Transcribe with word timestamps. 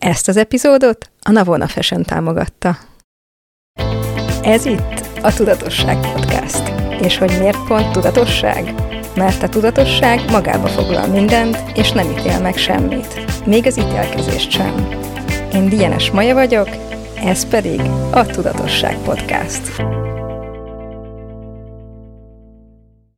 Ezt 0.00 0.28
az 0.28 0.36
epizódot 0.36 1.10
a 1.22 1.30
Navona 1.30 1.66
Fashion 1.66 2.02
támogatta. 2.02 2.76
Ez 4.42 4.64
itt 4.64 5.06
a 5.22 5.34
Tudatosság 5.34 6.12
Podcast. 6.12 6.72
És 7.00 7.18
hogy 7.18 7.38
miért 7.38 7.66
pont 7.66 7.92
tudatosság? 7.92 8.74
Mert 9.14 9.42
a 9.42 9.48
tudatosság 9.48 10.30
magába 10.30 10.66
foglal 10.66 11.06
mindent, 11.06 11.58
és 11.74 11.92
nem 11.92 12.10
ítél 12.10 12.40
meg 12.40 12.56
semmit. 12.56 13.44
Még 13.46 13.66
az 13.66 13.78
ítélkezést 13.78 14.50
sem. 14.50 14.88
Én 15.52 15.68
Dienes 15.68 16.10
Maja 16.10 16.34
vagyok, 16.34 16.68
ez 17.24 17.48
pedig 17.48 17.80
a 18.12 18.26
Tudatosság 18.26 18.96
Podcast. 18.96 19.82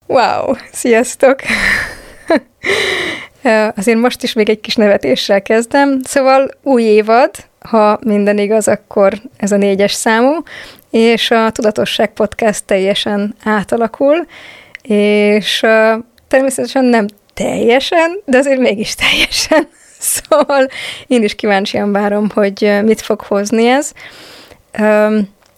Wow! 0.07 0.55
Sziasztok! 0.73 1.41
Azért 3.77 3.99
most 3.99 4.23
is 4.23 4.33
még 4.33 4.49
egy 4.49 4.61
kis 4.61 4.75
nevetéssel 4.75 5.43
kezdem. 5.43 6.01
Szóval 6.03 6.51
új 6.63 6.83
évad, 6.83 7.31
ha 7.61 7.99
minden 8.03 8.39
igaz, 8.39 8.69
akkor 8.69 9.13
ez 9.37 9.53
a 9.53 9.57
négyes 9.57 9.93
számú, 9.93 10.33
és 10.91 11.31
a 11.31 11.51
Tudatosság 11.51 12.13
Podcast 12.13 12.65
teljesen 12.65 13.35
átalakul, 13.45 14.27
és 14.83 15.61
természetesen 16.29 16.85
nem 16.85 17.07
teljesen, 17.35 18.21
de 18.25 18.39
azért 18.39 18.59
mégis 18.59 18.95
teljesen. 18.95 19.69
Szóval 20.01 20.69
én 21.07 21.23
is 21.23 21.35
kíváncsian 21.35 21.93
várom, 21.93 22.29
hogy 22.35 22.79
mit 22.83 23.01
fog 23.01 23.21
hozni 23.21 23.67
ez. 23.67 23.93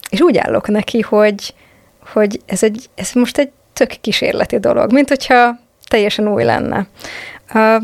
És 0.09 0.21
úgy 0.21 0.37
állok 0.37 0.67
neki, 0.67 0.99
hogy, 1.01 1.53
hogy 2.13 2.41
ez, 2.45 2.63
egy, 2.63 2.89
ez 2.95 3.11
most 3.13 3.37
egy 3.37 3.49
tök 3.73 3.89
kísérleti 4.01 4.59
dolog, 4.59 4.91
mint 4.91 5.07
hogyha 5.09 5.59
teljesen 5.89 6.27
új 6.27 6.43
lenne. 6.43 6.87
Uh, 7.53 7.83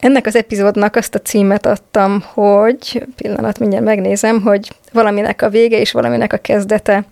ennek 0.00 0.26
az 0.26 0.36
epizódnak 0.36 0.96
azt 0.96 1.14
a 1.14 1.20
címet 1.20 1.66
adtam, 1.66 2.24
hogy, 2.32 3.06
pillanat, 3.16 3.58
mindjárt 3.58 3.84
megnézem, 3.84 4.42
hogy 4.42 4.70
valaminek 4.92 5.42
a 5.42 5.48
vége 5.48 5.78
és 5.78 5.92
valaminek 5.92 6.32
a 6.32 6.36
kezdete. 6.36 7.04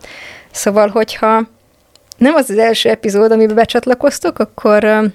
Szóval, 0.51 0.89
hogyha 0.89 1.43
nem 2.17 2.35
az 2.35 2.51
az 2.51 2.59
első 2.59 2.89
epizód, 2.89 3.33
amiben 3.33 3.55
becsatlakoztok, 3.55 4.39
akkor 4.39 5.13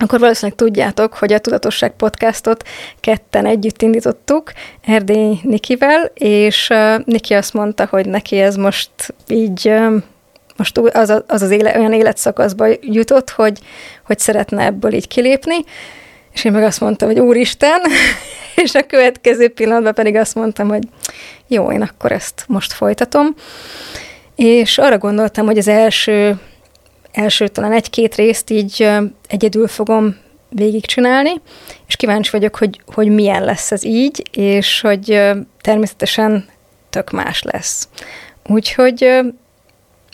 akkor 0.00 0.20
valószínűleg 0.20 0.58
tudjátok, 0.58 1.14
hogy 1.14 1.32
a 1.32 1.38
Tudatosság 1.38 1.90
podcastot 1.90 2.68
ketten 3.00 3.46
együtt 3.46 3.82
indítottuk 3.82 4.52
Erdély 4.86 5.38
Nikivel, 5.42 6.10
és 6.14 6.72
Niki 7.04 7.34
azt 7.34 7.52
mondta, 7.52 7.86
hogy 7.90 8.08
neki 8.08 8.40
ez 8.40 8.56
most 8.56 8.90
így 9.28 9.74
most 10.58 10.78
az 10.78 11.10
az, 11.26 11.42
az 11.42 11.50
éle, 11.50 11.78
olyan 11.78 11.92
életszakaszba 11.92 12.66
jutott, 12.80 13.30
hogy, 13.30 13.58
hogy 14.06 14.18
szeretne 14.18 14.64
ebből 14.64 14.92
így 14.92 15.08
kilépni, 15.08 15.56
és 16.32 16.44
én 16.44 16.52
meg 16.52 16.62
azt 16.62 16.80
mondtam, 16.80 17.08
hogy 17.08 17.18
úristen, 17.18 17.80
és 18.64 18.74
a 18.74 18.86
következő 18.86 19.48
pillanatban 19.48 19.94
pedig 19.94 20.16
azt 20.16 20.34
mondtam, 20.34 20.68
hogy 20.68 20.82
jó, 21.46 21.72
én 21.72 21.82
akkor 21.82 22.12
ezt 22.12 22.44
most 22.46 22.72
folytatom. 22.72 23.34
És 24.36 24.78
arra 24.78 24.98
gondoltam, 24.98 25.46
hogy 25.46 25.58
az 25.58 25.68
első, 25.68 26.38
első 27.12 27.48
talán 27.48 27.72
egy-két 27.72 28.14
részt 28.14 28.50
így 28.50 28.88
egyedül 29.28 29.68
fogom 29.68 30.16
végigcsinálni, 30.48 31.40
és 31.86 31.96
kíváncsi 31.96 32.30
vagyok, 32.30 32.56
hogy, 32.56 32.80
hogy 32.94 33.08
milyen 33.08 33.44
lesz 33.44 33.72
ez 33.72 33.84
így, 33.84 34.22
és 34.32 34.80
hogy 34.80 35.20
természetesen 35.60 36.48
tök 36.90 37.10
más 37.10 37.42
lesz. 37.42 37.88
Úgyhogy 38.46 39.20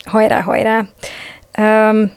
hajrá, 0.05 0.41
hajrá. 0.41 0.85
Um, 1.57 2.13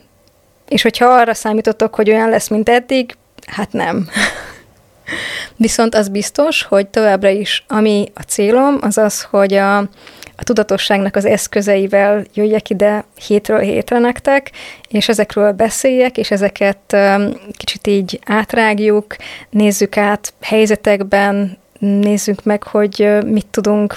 és 0.68 0.82
hogyha 0.82 1.06
arra 1.06 1.34
számítottok, 1.34 1.94
hogy 1.94 2.10
olyan 2.10 2.28
lesz, 2.28 2.48
mint 2.48 2.68
eddig, 2.68 3.16
hát 3.46 3.72
nem. 3.72 4.08
Viszont 5.56 5.94
az 5.94 6.08
biztos, 6.08 6.62
hogy 6.62 6.86
továbbra 6.86 7.28
is, 7.28 7.64
ami 7.68 8.08
a 8.14 8.22
célom, 8.22 8.78
az 8.80 8.98
az, 8.98 9.22
hogy 9.22 9.54
a, 9.54 9.78
a 10.36 10.44
tudatosságnak 10.44 11.16
az 11.16 11.24
eszközeivel 11.24 12.24
jöjjek 12.34 12.70
ide 12.70 13.04
hétről 13.26 13.58
hétre 13.58 13.98
nektek, 13.98 14.50
és 14.88 15.08
ezekről 15.08 15.52
beszéljek, 15.52 16.16
és 16.18 16.30
ezeket 16.30 16.96
kicsit 17.56 17.86
így 17.86 18.20
átrágjuk, 18.26 19.16
nézzük 19.50 19.96
át 19.96 20.32
helyzetekben, 20.40 21.58
nézzük 21.78 22.44
meg, 22.44 22.62
hogy 22.62 23.18
mit 23.24 23.46
tudunk 23.46 23.94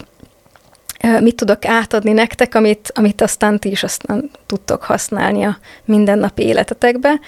mit 1.19 1.35
tudok 1.35 1.65
átadni 1.65 2.11
nektek, 2.11 2.55
amit, 2.55 2.91
amit 2.95 3.21
aztán 3.21 3.59
ti 3.59 3.69
is 3.69 3.83
aztán 3.83 4.31
tudtok 4.45 4.83
használni 4.83 5.43
a 5.43 5.57
mindennapi 5.85 6.43
életetekbe. 6.43 7.19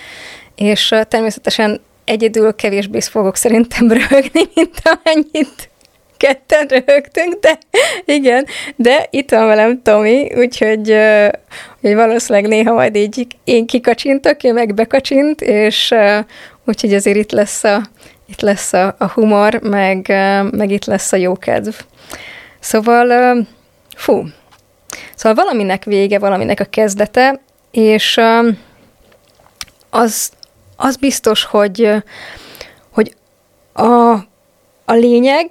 És 0.55 0.95
természetesen 1.07 1.81
egyedül 2.05 2.55
kevésbé 2.55 2.99
fogok 2.99 3.35
szerintem 3.35 3.91
röhögni, 3.97 4.49
mint 4.55 4.81
amennyit 4.83 5.71
ketten 6.17 6.67
röhögtünk, 6.67 7.33
de 7.39 7.57
igen, 8.05 8.45
de 8.75 9.07
itt 9.09 9.31
van 9.31 9.47
velem 9.47 9.81
Tomi, 9.81 10.31
úgyhogy, 10.35 10.95
hogy 11.81 11.95
valószínűleg 11.95 12.49
néha 12.49 12.73
majd 12.73 12.95
így 12.95 13.27
én 13.43 13.65
kikacsintok, 13.65 14.43
ő 14.43 14.53
meg 14.53 14.73
bekacsint, 14.73 15.41
és 15.41 15.93
úgyhogy 16.65 16.93
azért 16.93 17.17
itt 17.17 17.31
lesz 17.31 17.63
a, 17.63 17.81
itt 18.25 18.41
lesz 18.41 18.73
a, 18.73 18.95
a 18.97 19.07
humor, 19.07 19.59
meg, 19.61 20.07
meg 20.51 20.71
itt 20.71 20.85
lesz 20.85 21.11
a 21.11 21.17
jókedv. 21.17 21.73
Szóval 22.59 23.37
Fú. 23.95 24.25
Szóval 25.15 25.43
valaminek 25.43 25.83
vége, 25.83 26.19
valaminek 26.19 26.59
a 26.59 26.65
kezdete, 26.65 27.39
és 27.71 28.19
az, 29.89 30.31
az 30.75 30.95
biztos, 30.95 31.43
hogy, 31.43 31.89
hogy 32.91 33.15
a, 33.73 34.11
a 34.85 34.93
lényeg, 34.93 35.45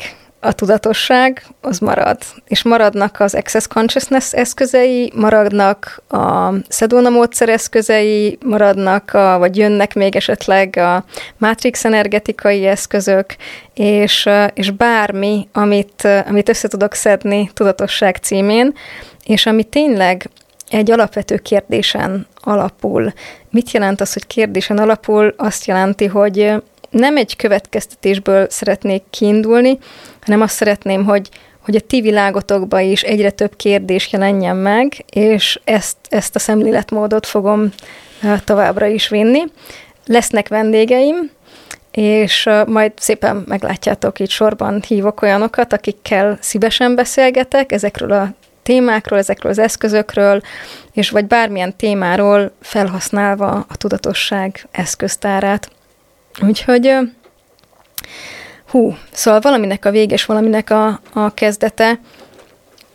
a 0.45 0.53
tudatosság 0.53 1.47
az 1.61 1.79
marad, 1.79 2.19
és 2.47 2.63
maradnak 2.63 3.21
az 3.21 3.35
Access 3.35 3.67
Consciousness 3.67 4.33
eszközei, 4.33 5.13
maradnak 5.15 6.03
a 6.09 6.53
Sedona 6.69 7.09
módszer 7.09 7.49
eszközei, 7.49 8.39
maradnak, 8.45 9.15
a, 9.15 9.39
vagy 9.39 9.57
jönnek 9.57 9.95
még 9.95 10.17
esetleg 10.17 10.77
a 10.77 11.05
Matrix 11.39 11.85
energetikai 11.85 12.67
eszközök, 12.67 13.37
és, 13.75 14.29
és 14.55 14.71
bármi, 14.71 15.49
amit, 15.53 16.09
amit 16.27 16.49
össze 16.49 16.69
tudok 16.69 16.95
szedni 16.95 17.51
tudatosság 17.55 18.17
címén, 18.17 18.75
és 19.25 19.47
ami 19.47 19.65
tényleg 19.65 20.31
egy 20.71 20.91
alapvető 20.91 21.37
kérdésen 21.37 22.27
alapul. 22.41 23.13
Mit 23.51 23.71
jelent 23.71 24.01
az, 24.01 24.13
hogy 24.13 24.27
kérdésen 24.27 24.79
alapul? 24.79 25.35
Azt 25.37 25.67
jelenti, 25.67 26.07
hogy 26.07 26.53
nem 26.93 27.17
egy 27.17 27.37
következtetésből 27.37 28.47
szeretnék 28.51 29.03
kiindulni, 29.11 29.79
hanem 30.21 30.41
azt 30.41 30.55
szeretném, 30.55 31.05
hogy, 31.05 31.29
hogy 31.65 31.77
a 31.77 31.81
ti 31.81 32.01
világotokba 32.01 32.81
is 32.81 33.03
egyre 33.03 33.31
több 33.31 33.57
kérdés 33.57 34.13
jelenjen 34.13 34.57
meg, 34.57 35.05
és 35.11 35.61
ezt, 35.65 35.97
ezt 36.09 36.35
a 36.35 36.39
szemléletmódot 36.39 37.27
fogom 37.27 37.73
továbbra 38.45 38.87
is 38.87 39.09
vinni. 39.09 39.43
Lesznek 40.07 40.49
vendégeim, 40.49 41.31
és 41.91 42.49
majd 42.67 42.93
szépen 42.97 43.45
meglátjátok, 43.47 44.19
így 44.19 44.31
sorban 44.31 44.83
hívok 44.87 45.23
olyanokat, 45.23 45.73
akikkel 45.73 46.39
szívesen 46.41 46.95
beszélgetek 46.95 47.73
ezekről 47.73 48.13
a 48.13 48.35
témákról, 48.63 49.19
ezekről 49.19 49.53
az 49.53 49.59
eszközökről, 49.59 50.41
és 50.93 51.11
vagy 51.11 51.27
bármilyen 51.27 51.77
témáról 51.77 52.53
felhasználva 52.61 53.51
a 53.69 53.77
tudatosság 53.77 54.69
eszköztárát. 54.71 55.71
Úgyhogy 56.41 56.95
hú, 58.73 58.97
szóval 59.13 59.41
valaminek 59.41 59.85
a 59.85 59.91
vége 59.91 60.17
valaminek 60.27 60.71
a, 60.71 61.01
a 61.13 61.35
kezdete. 61.35 62.01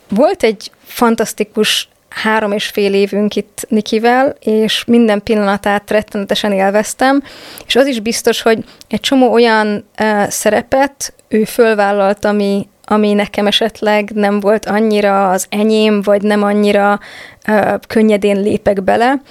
Volt 0.08 0.42
egy 0.42 0.70
fantasztikus 0.84 1.88
három 2.08 2.52
és 2.52 2.66
fél 2.66 2.94
évünk 2.94 3.36
itt 3.36 3.66
Nikivel, 3.68 4.36
és 4.40 4.84
minden 4.84 5.22
pillanatát 5.22 5.90
rettenetesen 5.90 6.52
élveztem, 6.52 7.22
és 7.66 7.76
az 7.76 7.86
is 7.86 8.00
biztos, 8.00 8.42
hogy 8.42 8.64
egy 8.88 9.00
csomó 9.00 9.32
olyan 9.32 9.84
uh, 10.00 10.28
szerepet 10.28 11.12
ő 11.28 11.44
fölvállalt, 11.44 12.24
ami, 12.24 12.68
ami 12.84 13.12
nekem 13.12 13.46
esetleg 13.46 14.10
nem 14.14 14.40
volt 14.40 14.66
annyira 14.66 15.30
az 15.30 15.46
enyém, 15.48 16.02
vagy 16.02 16.22
nem 16.22 16.42
annyira 16.42 17.00
uh, 17.48 17.74
könnyedén 17.86 18.40
lépek 18.40 18.82
bele, 18.82 19.22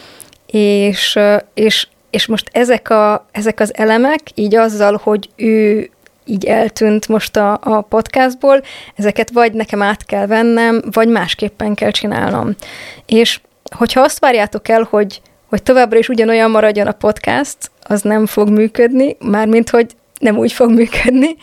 és, 0.45 1.15
uh, 1.15 1.38
és 1.53 1.88
és 2.17 2.25
most 2.25 2.49
ezek, 2.51 2.89
a, 2.89 3.25
ezek 3.31 3.59
az 3.59 3.77
elemek, 3.77 4.19
így 4.33 4.55
azzal, 4.55 4.99
hogy 5.03 5.29
ő 5.35 5.89
így 6.25 6.45
eltűnt 6.45 7.07
most 7.07 7.35
a, 7.35 7.59
a 7.61 7.81
podcastból, 7.81 8.61
ezeket 8.95 9.31
vagy 9.31 9.53
nekem 9.53 9.81
át 9.81 10.05
kell 10.05 10.25
vennem, 10.25 10.81
vagy 10.91 11.07
másképpen 11.07 11.73
kell 11.73 11.91
csinálnom. 11.91 12.55
És 13.05 13.39
hogyha 13.75 14.01
azt 14.01 14.19
várjátok 14.19 14.67
el, 14.67 14.87
hogy, 14.89 15.21
hogy 15.49 15.63
továbbra 15.63 15.97
is 15.97 16.09
ugyanolyan 16.09 16.51
maradjon 16.51 16.87
a 16.87 16.91
podcast, 16.91 17.57
az 17.81 18.01
nem 18.01 18.25
fog 18.25 18.49
működni, 18.49 19.17
mármint, 19.19 19.69
hogy 19.69 19.95
nem 20.19 20.37
úgy 20.37 20.51
fog 20.51 20.71
működni, 20.71 21.35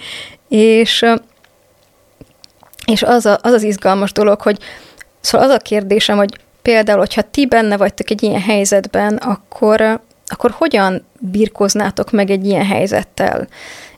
és, 0.48 1.04
és 2.86 3.02
az, 3.02 3.26
a, 3.26 3.38
az 3.42 3.52
az 3.52 3.62
izgalmas 3.62 4.12
dolog, 4.12 4.40
hogy 4.40 4.58
szóval 5.20 5.48
az 5.48 5.54
a 5.54 5.58
kérdésem, 5.58 6.16
hogy 6.16 6.38
például, 6.62 6.98
hogyha 6.98 7.22
ti 7.22 7.46
benne 7.46 7.76
vagytok 7.76 8.10
egy 8.10 8.22
ilyen 8.22 8.40
helyzetben, 8.40 9.16
akkor, 9.16 10.00
akkor 10.34 10.50
hogyan 10.50 11.06
birkoznátok 11.18 12.10
meg 12.10 12.30
egy 12.30 12.46
ilyen 12.46 12.66
helyzettel? 12.66 13.48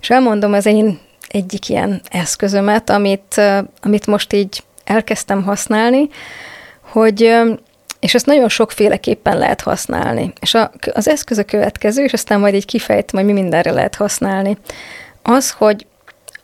És 0.01 0.11
elmondom 0.11 0.53
az 0.53 0.67
én 0.67 0.99
egyik 1.29 1.69
ilyen 1.69 2.01
eszközömet, 2.11 2.91
amit, 2.91 3.41
amit 3.83 4.07
most 4.07 4.33
így 4.33 4.63
elkezdtem 4.85 5.43
használni, 5.43 6.09
hogy 6.81 7.35
és 8.01 8.15
ezt 8.15 8.27
nagyon 8.27 8.49
sokféleképpen 8.49 9.39
lehet 9.39 9.61
használni. 9.61 10.33
És 10.41 10.55
a, 10.55 10.71
az 10.93 11.09
eszköz 11.09 11.39
a 11.39 11.45
következő, 11.45 12.05
és 12.05 12.13
aztán 12.13 12.41
majd 12.41 12.55
így 12.55 12.65
kifejtem, 12.65 13.21
hogy 13.21 13.35
mi 13.35 13.41
mindenre 13.41 13.71
lehet 13.71 13.95
használni. 13.95 14.57
Az, 15.23 15.51
hogy 15.51 15.87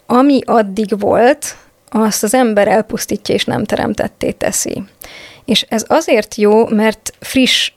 ami 0.07 0.41
addig 0.45 0.99
volt, 0.99 1.57
azt 1.91 2.23
az 2.23 2.35
ember 2.35 2.69
elpusztítja 2.69 3.35
és 3.35 3.45
nem 3.45 3.65
teremtetté 3.65 4.31
teszi. 4.31 4.83
És 5.45 5.67
ez 5.69 5.85
azért 5.89 6.35
jó, 6.35 6.67
mert 6.67 7.13
friss, 7.21 7.73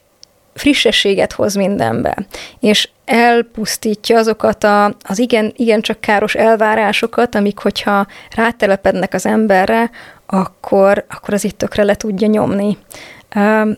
frissességet 0.55 1.33
hoz 1.33 1.55
mindenbe, 1.55 2.15
és 2.59 2.89
elpusztítja 3.05 4.17
azokat 4.17 4.63
a, 4.63 4.85
az 4.85 5.19
igen, 5.19 5.53
igen 5.55 5.81
csak 5.81 5.99
káros 5.99 6.35
elvárásokat, 6.35 7.35
amik, 7.35 7.59
hogyha 7.59 8.07
rátelepednek 8.35 9.13
az 9.13 9.25
emberre, 9.25 9.89
akkor, 10.25 11.05
akkor 11.09 11.33
az 11.33 11.43
itt 11.43 11.57
tökre 11.57 11.83
le 11.83 11.95
tudja 11.95 12.27
nyomni 12.27 12.77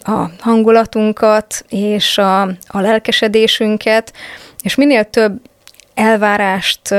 a 0.03 0.29
hangulatunkat 0.39 1.65
és 1.69 2.17
a, 2.17 2.41
a 2.67 2.79
lelkesedésünket, 2.79 4.13
és 4.61 4.75
minél 4.75 5.03
több 5.03 5.41
elvárást 5.93 6.95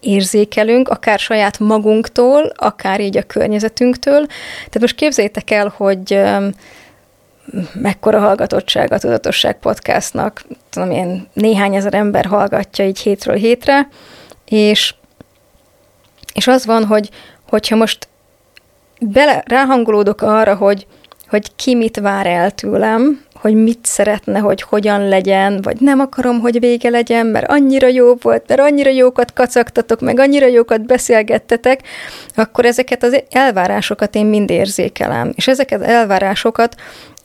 érzékelünk, 0.00 0.88
akár 0.88 1.18
saját 1.18 1.58
magunktól, 1.58 2.52
akár 2.56 3.00
így 3.00 3.16
a 3.16 3.22
környezetünktől. 3.22 4.26
Tehát 4.56 4.80
most 4.80 4.94
képzeljétek 4.94 5.50
el, 5.50 5.72
hogy 5.76 6.20
mekkora 7.74 8.18
hallgatottság 8.18 8.92
a 8.92 8.98
Tudatosság 8.98 9.58
podcastnak, 9.58 10.44
tudom 10.70 10.90
én, 10.90 11.28
néhány 11.32 11.74
ezer 11.74 11.94
ember 11.94 12.24
hallgatja 12.24 12.86
így 12.86 12.98
hétről 12.98 13.36
hétre, 13.36 13.88
és, 14.44 14.94
és 16.34 16.46
az 16.46 16.66
van, 16.66 16.84
hogy 16.84 17.10
hogyha 17.48 17.76
most 17.76 18.08
bele, 19.00 19.42
ráhangolódok 19.46 20.22
arra, 20.22 20.54
hogy, 20.54 20.86
hogy 21.28 21.56
ki 21.56 21.74
mit 21.74 21.96
vár 21.96 22.26
el 22.26 22.50
tőlem, 22.50 23.24
hogy 23.40 23.54
mit 23.54 23.78
szeretne, 23.82 24.38
hogy 24.38 24.62
hogyan 24.62 25.08
legyen, 25.08 25.60
vagy 25.62 25.76
nem 25.80 26.00
akarom, 26.00 26.40
hogy 26.40 26.60
vége 26.60 26.90
legyen, 26.90 27.26
mert 27.26 27.50
annyira 27.50 27.86
jó 27.86 28.14
volt, 28.14 28.44
mert 28.48 28.60
annyira 28.60 28.90
jókat 28.90 29.32
kacagtatok, 29.32 30.00
meg 30.00 30.18
annyira 30.18 30.46
jókat 30.46 30.86
beszélgettetek, 30.86 31.80
akkor 32.34 32.64
ezeket 32.64 33.02
az 33.02 33.22
elvárásokat 33.30 34.14
én 34.14 34.26
mind 34.26 34.50
érzékelem. 34.50 35.32
És 35.34 35.48
ezeket 35.48 35.80
az 35.80 35.86
elvárásokat 35.86 36.74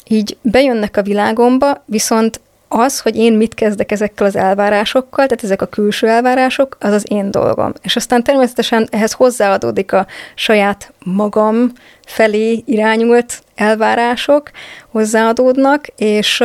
így 0.08 0.38
bejönnek 0.42 0.98
a 0.98 1.02
világomba, 1.02 1.84
viszont 1.86 2.40
az, 2.68 3.00
hogy 3.00 3.16
én 3.16 3.34
mit 3.34 3.54
kezdek 3.54 3.92
ezekkel 3.92 4.26
az 4.26 4.36
elvárásokkal, 4.36 5.26
tehát 5.26 5.44
ezek 5.44 5.62
a 5.62 5.66
külső 5.66 6.08
elvárások, 6.08 6.78
az 6.80 6.92
az 6.94 7.06
én 7.08 7.32
dolgom. 7.32 7.74
És 7.82 7.96
aztán 7.96 8.24
természetesen 8.24 8.88
ehhez 8.92 9.12
hozzáadódik 9.12 9.94
a 9.94 10.06
saját 10.36 10.94
magam 11.04 11.72
felé 12.06 12.64
irányult 12.66 13.44
elvárások, 13.56 14.52
hozzáadódnak, 14.92 15.88
és, 15.96 16.44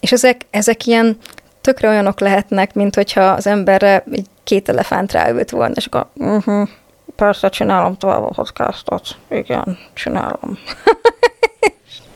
és 0.00 0.12
ezek, 0.12 0.46
ezek 0.50 0.86
ilyen 0.86 1.16
tökre 1.60 1.88
olyanok 1.88 2.20
lehetnek, 2.20 2.74
mint 2.74 2.94
hogyha 2.94 3.24
az 3.24 3.46
emberre 3.46 4.04
egy 4.12 4.26
két 4.44 4.68
elefánt 4.68 5.12
ráült 5.12 5.50
volna, 5.50 5.74
és 5.74 5.86
akkor 5.86 6.06
uh-huh, 6.14 6.68
persze 7.16 7.48
csinálom 7.48 7.96
tovább 7.96 8.22
a 8.22 8.32
podcastot. 8.34 9.16
Igen, 9.28 9.78
csinálom. 9.94 10.58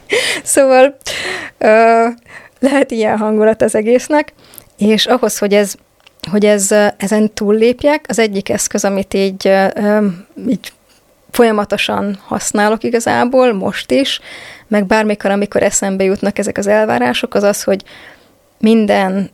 szóval 0.43 0.97
uh, 1.59 2.15
lehet 2.61 2.91
ilyen 2.91 3.19
hangulat 3.19 3.63
az 3.63 3.75
egésznek, 3.75 4.33
és 4.79 5.07
ahhoz, 5.07 5.39
hogy 5.39 5.55
ez, 5.55 5.75
hogy 6.31 6.45
ez, 6.45 6.75
ezen 6.97 7.35
túllépjek, 7.35 8.05
az 8.09 8.19
egyik 8.19 8.49
eszköz, 8.49 8.85
amit 8.85 9.15
így, 9.15 9.53
így 10.49 10.73
folyamatosan 11.31 12.19
használok 12.27 12.85
igazából, 12.85 13.53
most 13.53 13.91
is, 13.91 14.21
meg 14.69 14.87
bármikor, 14.87 15.31
amikor 15.31 15.63
eszembe 15.63 16.05
jutnak 16.05 16.39
ezek 16.39 16.59
az 16.59 16.67
elvárások, 16.67 17.35
az 17.35 17.43
az, 17.43 17.63
hogy 17.63 17.83
minden, 18.59 19.31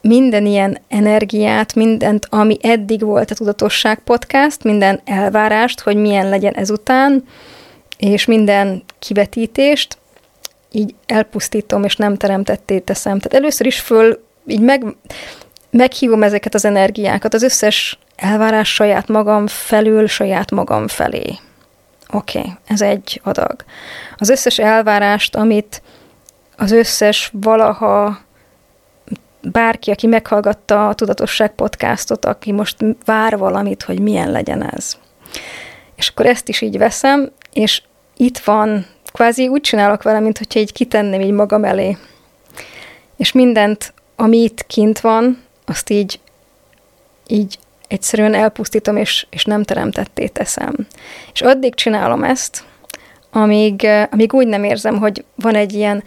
minden 0.00 0.46
ilyen 0.46 0.78
energiát, 0.88 1.74
mindent, 1.74 2.26
ami 2.30 2.58
eddig 2.62 3.00
volt 3.00 3.30
a 3.30 3.34
Tudatosság 3.34 3.98
Podcast, 3.98 4.62
minden 4.62 5.00
elvárást, 5.04 5.80
hogy 5.80 5.96
milyen 5.96 6.28
legyen 6.28 6.54
ezután, 6.54 7.24
és 8.10 8.24
minden 8.24 8.82
kivetítést, 8.98 9.98
így 10.70 10.94
elpusztítom, 11.06 11.84
és 11.84 11.96
nem 11.96 12.16
teremtetté 12.16 12.78
teszem. 12.78 13.18
Tehát 13.18 13.34
először 13.34 13.66
is 13.66 13.80
föl, 13.80 14.24
így 14.46 14.60
meg, 14.60 14.84
meghívom 15.70 16.22
ezeket 16.22 16.54
az 16.54 16.64
energiákat, 16.64 17.34
az 17.34 17.42
összes 17.42 17.98
elvárás 18.16 18.74
saját 18.74 19.08
magam 19.08 19.46
felül, 19.46 20.06
saját 20.06 20.50
magam 20.50 20.88
felé. 20.88 21.38
Oké, 22.12 22.38
okay, 22.38 22.52
ez 22.66 22.80
egy 22.82 23.20
adag. 23.24 23.64
Az 24.16 24.28
összes 24.28 24.58
elvárást, 24.58 25.36
amit 25.36 25.82
az 26.56 26.72
összes 26.72 27.30
valaha 27.32 28.18
bárki, 29.42 29.90
aki 29.90 30.06
meghallgatta 30.06 30.88
a 30.88 30.94
Tudatosság 30.94 31.50
podcastot, 31.50 32.24
aki 32.24 32.52
most 32.52 32.76
vár 33.04 33.38
valamit, 33.38 33.82
hogy 33.82 34.00
milyen 34.00 34.30
legyen 34.30 34.70
ez. 34.74 34.96
És 35.96 36.08
akkor 36.08 36.26
ezt 36.26 36.48
is 36.48 36.60
így 36.60 36.78
veszem, 36.78 37.32
és 37.52 37.82
itt 38.16 38.38
van 38.38 38.86
kvázi 39.12 39.48
úgy 39.48 39.60
csinálok 39.60 40.02
vele, 40.02 40.20
mint 40.20 40.38
hogyha 40.38 40.60
így 40.60 40.72
kitenném 40.72 41.20
így 41.20 41.30
magam 41.30 41.64
elé. 41.64 41.96
És 43.16 43.32
mindent, 43.32 43.92
ami 44.16 44.36
itt 44.36 44.66
kint 44.66 45.00
van, 45.00 45.42
azt 45.64 45.90
így, 45.90 46.20
így 47.26 47.58
egyszerűen 47.88 48.34
elpusztítom, 48.34 48.96
és, 48.96 49.26
és 49.30 49.44
nem 49.44 49.62
teremtetté 49.62 50.26
teszem. 50.26 50.74
És 51.32 51.40
addig 51.40 51.74
csinálom 51.74 52.24
ezt, 52.24 52.64
amíg, 53.30 53.86
amíg 54.10 54.32
úgy 54.34 54.46
nem 54.46 54.64
érzem, 54.64 54.98
hogy 54.98 55.24
van 55.34 55.54
egy 55.54 55.72
ilyen, 55.72 56.04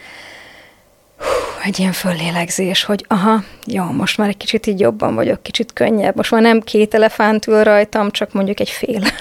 egy 1.63 1.79
ilyen 1.79 1.91
föllélegzés, 1.91 2.83
hogy 2.83 3.05
aha, 3.07 3.43
jó, 3.65 3.83
most 3.83 4.17
már 4.17 4.29
egy 4.29 4.37
kicsit 4.37 4.67
így 4.67 4.79
jobban 4.79 5.15
vagyok, 5.15 5.43
kicsit 5.43 5.73
könnyebb. 5.73 6.15
Most 6.15 6.31
már 6.31 6.41
nem 6.41 6.61
két 6.61 6.93
elefánt 6.93 7.47
ül 7.47 7.63
rajtam, 7.63 8.11
csak 8.11 8.33
mondjuk 8.33 8.59
egy 8.59 8.69
fél. 8.69 9.01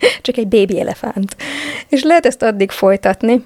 Csak 0.22 0.36
egy 0.36 0.48
bébi 0.48 0.80
elefánt. 0.80 1.36
És 1.88 2.02
lehet 2.02 2.26
ezt 2.26 2.42
addig 2.42 2.70
folytatni, 2.70 3.44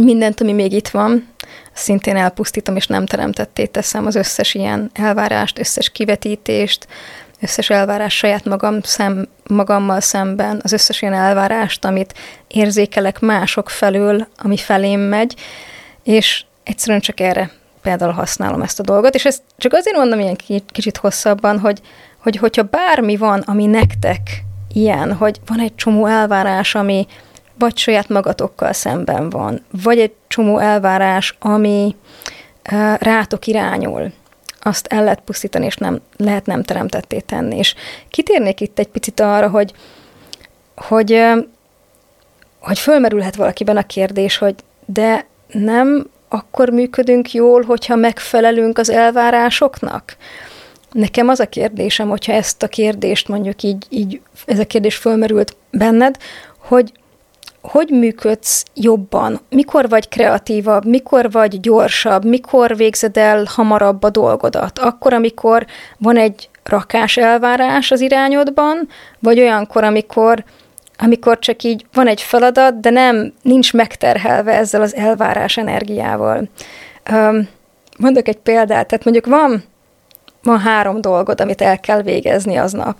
mindent, 0.00 0.40
ami 0.40 0.52
még 0.52 0.72
itt 0.72 0.88
van, 0.88 1.28
szintén 1.72 2.16
elpusztítom, 2.16 2.76
és 2.76 2.86
nem 2.86 3.06
teremtetté 3.06 3.66
teszem 3.66 4.06
az 4.06 4.14
összes 4.14 4.54
ilyen 4.54 4.90
elvárást, 4.92 5.58
összes 5.58 5.90
kivetítést, 5.90 6.86
összes 7.40 7.70
elvárás 7.70 8.16
saját 8.16 8.44
magam 8.44 8.80
szem, 8.82 9.28
magammal 9.46 10.00
szemben, 10.00 10.60
az 10.62 10.72
összes 10.72 11.02
ilyen 11.02 11.14
elvárást, 11.14 11.84
amit 11.84 12.14
érzékelek 12.48 13.20
mások 13.20 13.70
felől, 13.70 14.26
ami 14.36 14.56
felém 14.56 15.00
megy, 15.00 15.34
és 16.02 16.44
egyszerűen 16.62 17.00
csak 17.00 17.20
erre 17.20 17.50
például 17.82 18.12
használom 18.12 18.62
ezt 18.62 18.80
a 18.80 18.82
dolgot, 18.82 19.14
és 19.14 19.24
ezt 19.24 19.42
csak 19.56 19.72
azért 19.72 19.96
mondom 19.96 20.20
ilyen 20.20 20.36
kicsit 20.72 20.96
hosszabban, 20.96 21.58
hogy, 21.58 21.80
hogy 22.22 22.36
hogyha 22.36 22.62
bármi 22.62 23.16
van, 23.16 23.40
ami 23.40 23.66
nektek 23.66 24.43
ilyen, 24.74 25.12
hogy 25.12 25.40
van 25.46 25.60
egy 25.60 25.74
csomó 25.74 26.06
elvárás, 26.06 26.74
ami 26.74 27.06
vagy 27.58 27.76
saját 27.76 28.08
magatokkal 28.08 28.72
szemben 28.72 29.30
van, 29.30 29.64
vagy 29.82 29.98
egy 29.98 30.12
csomó 30.28 30.58
elvárás, 30.58 31.36
ami 31.40 31.96
rátok 32.98 33.46
irányul, 33.46 34.12
azt 34.60 34.86
el 34.86 35.04
lehet 35.04 35.20
pusztítani, 35.20 35.64
és 35.64 35.76
nem, 35.76 36.00
lehet 36.16 36.46
nem 36.46 36.62
teremtetté 36.62 37.18
tenni. 37.18 37.56
És 37.56 37.74
kitérnék 38.08 38.60
itt 38.60 38.78
egy 38.78 38.88
picit 38.88 39.20
arra, 39.20 39.48
hogy, 39.48 39.72
hogy, 40.76 41.22
hogy 42.60 42.78
fölmerülhet 42.78 43.36
valakiben 43.36 43.76
a 43.76 43.86
kérdés, 43.86 44.38
hogy 44.38 44.54
de 44.86 45.26
nem 45.48 46.06
akkor 46.28 46.68
működünk 46.68 47.32
jól, 47.32 47.62
hogyha 47.62 47.94
megfelelünk 47.94 48.78
az 48.78 48.90
elvárásoknak? 48.90 50.16
Nekem 50.94 51.28
az 51.28 51.40
a 51.40 51.46
kérdésem, 51.46 52.08
hogyha 52.08 52.32
ezt 52.32 52.62
a 52.62 52.68
kérdést 52.68 53.28
mondjuk 53.28 53.62
így, 53.62 53.86
így 53.88 54.20
ez 54.46 54.58
a 54.58 54.66
kérdés 54.66 54.96
fölmerült 54.96 55.56
benned, 55.70 56.16
hogy 56.58 56.92
hogy 57.60 57.88
működsz 57.88 58.64
jobban? 58.74 59.40
Mikor 59.50 59.88
vagy 59.88 60.08
kreatívabb? 60.08 60.84
Mikor 60.84 61.30
vagy 61.30 61.60
gyorsabb? 61.60 62.24
Mikor 62.24 62.76
végzed 62.76 63.16
el 63.16 63.44
hamarabb 63.46 64.02
a 64.02 64.10
dolgodat? 64.10 64.78
Akkor, 64.78 65.12
amikor 65.12 65.66
van 65.98 66.16
egy 66.16 66.48
rakás 66.62 67.16
elvárás 67.16 67.90
az 67.90 68.00
irányodban, 68.00 68.88
vagy 69.18 69.40
olyankor, 69.40 69.84
amikor, 69.84 70.44
amikor 70.98 71.38
csak 71.38 71.62
így 71.62 71.86
van 71.92 72.06
egy 72.06 72.20
feladat, 72.20 72.80
de 72.80 72.90
nem, 72.90 73.32
nincs 73.42 73.72
megterhelve 73.72 74.52
ezzel 74.52 74.82
az 74.82 74.94
elvárás 74.94 75.56
energiával. 75.56 76.48
Um, 77.12 77.48
mondok 77.98 78.28
egy 78.28 78.38
példát, 78.38 78.86
tehát 78.86 79.04
mondjuk 79.04 79.26
van 79.26 79.64
van 80.44 80.58
három 80.58 81.00
dolgod, 81.00 81.40
amit 81.40 81.60
el 81.60 81.80
kell 81.80 82.02
végezni 82.02 82.56
aznap, 82.56 82.96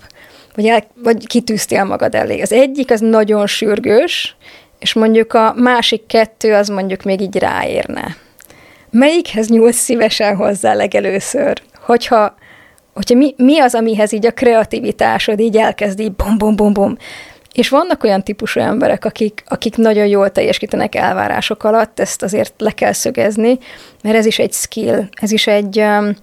vagy, 0.55 0.65
el, 0.65 0.83
vagy 1.03 1.27
kitűztél 1.27 1.83
magad 1.83 2.15
elé. 2.15 2.41
Az 2.41 2.51
egyik 2.51 2.91
az 2.91 2.99
nagyon 2.99 3.47
sürgős, 3.47 4.35
és 4.79 4.93
mondjuk 4.93 5.33
a 5.33 5.53
másik 5.57 6.05
kettő 6.05 6.53
az 6.53 6.67
mondjuk 6.67 7.03
még 7.03 7.21
így 7.21 7.37
ráérne. 7.37 8.15
Melyikhez 8.89 9.49
nyúlsz 9.49 9.77
szívesen 9.77 10.35
hozzá 10.35 10.73
legelőször? 10.73 11.61
Hogyha 11.79 12.35
hogyha 12.95 13.15
mi, 13.15 13.33
mi 13.37 13.59
az, 13.59 13.75
amihez 13.75 14.11
így 14.11 14.25
a 14.25 14.31
kreativitásod 14.31 15.39
így 15.39 15.57
elkezd 15.57 15.99
így 15.99 16.11
bom, 16.11 16.37
bom, 16.37 16.55
bom, 16.55 16.73
bom. 16.73 16.97
És 17.53 17.69
vannak 17.69 18.03
olyan 18.03 18.23
típusú 18.23 18.59
emberek, 18.59 19.05
akik, 19.05 19.43
akik 19.47 19.75
nagyon 19.75 20.05
jól 20.05 20.31
teljesítenek 20.31 20.95
elvárások 20.95 21.63
alatt, 21.63 21.99
ezt 21.99 22.23
azért 22.23 22.53
le 22.57 22.71
kell 22.71 22.91
szögezni, 22.91 23.57
mert 24.03 24.15
ez 24.15 24.25
is 24.25 24.39
egy 24.39 24.53
skill, 24.53 25.07
ez 25.21 25.31
is 25.31 25.47
egy 25.47 25.79
um, 25.79 26.15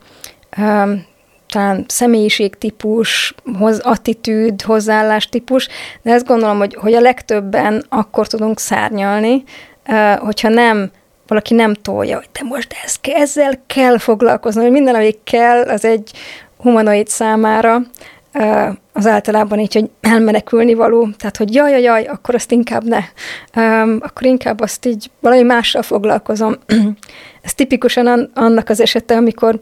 um, 0.58 1.04
talán 1.52 1.84
személyiségtípus, 1.88 3.34
hoz, 3.58 3.78
attitűd, 3.78 4.62
hozzáállástípus, 4.62 5.68
de 6.02 6.12
ezt 6.12 6.26
gondolom, 6.26 6.58
hogy, 6.58 6.74
hogy 6.74 6.94
a 6.94 7.00
legtöbben 7.00 7.84
akkor 7.88 8.26
tudunk 8.26 8.58
szárnyalni, 8.58 9.44
hogyha 10.18 10.48
nem 10.48 10.90
valaki 11.26 11.54
nem 11.54 11.74
tolja, 11.74 12.16
hogy 12.16 12.28
de 12.32 12.40
most 12.42 12.76
ez, 12.84 12.96
ezzel 13.02 13.62
kell 13.66 13.98
foglalkozni, 13.98 14.62
hogy 14.62 14.70
minden, 14.70 14.94
ami 14.94 15.16
kell, 15.24 15.62
az 15.62 15.84
egy 15.84 16.10
humanoid 16.56 17.08
számára, 17.08 17.82
az 18.92 19.06
általában 19.06 19.58
így, 19.58 19.74
hogy 19.74 19.90
elmenekülni 20.00 20.74
való, 20.74 21.08
tehát, 21.18 21.36
hogy 21.36 21.54
jaj, 21.54 21.70
jaj, 21.70 21.82
jaj, 21.82 22.04
akkor 22.04 22.34
azt 22.34 22.52
inkább 22.52 22.84
ne. 22.84 23.00
Akkor 23.98 24.26
inkább 24.26 24.60
azt 24.60 24.86
így 24.86 25.10
valami 25.20 25.42
mással 25.42 25.82
foglalkozom. 25.82 26.54
Ez 27.42 27.54
tipikusan 27.54 28.30
annak 28.34 28.68
az 28.68 28.80
esete, 28.80 29.16
amikor 29.16 29.60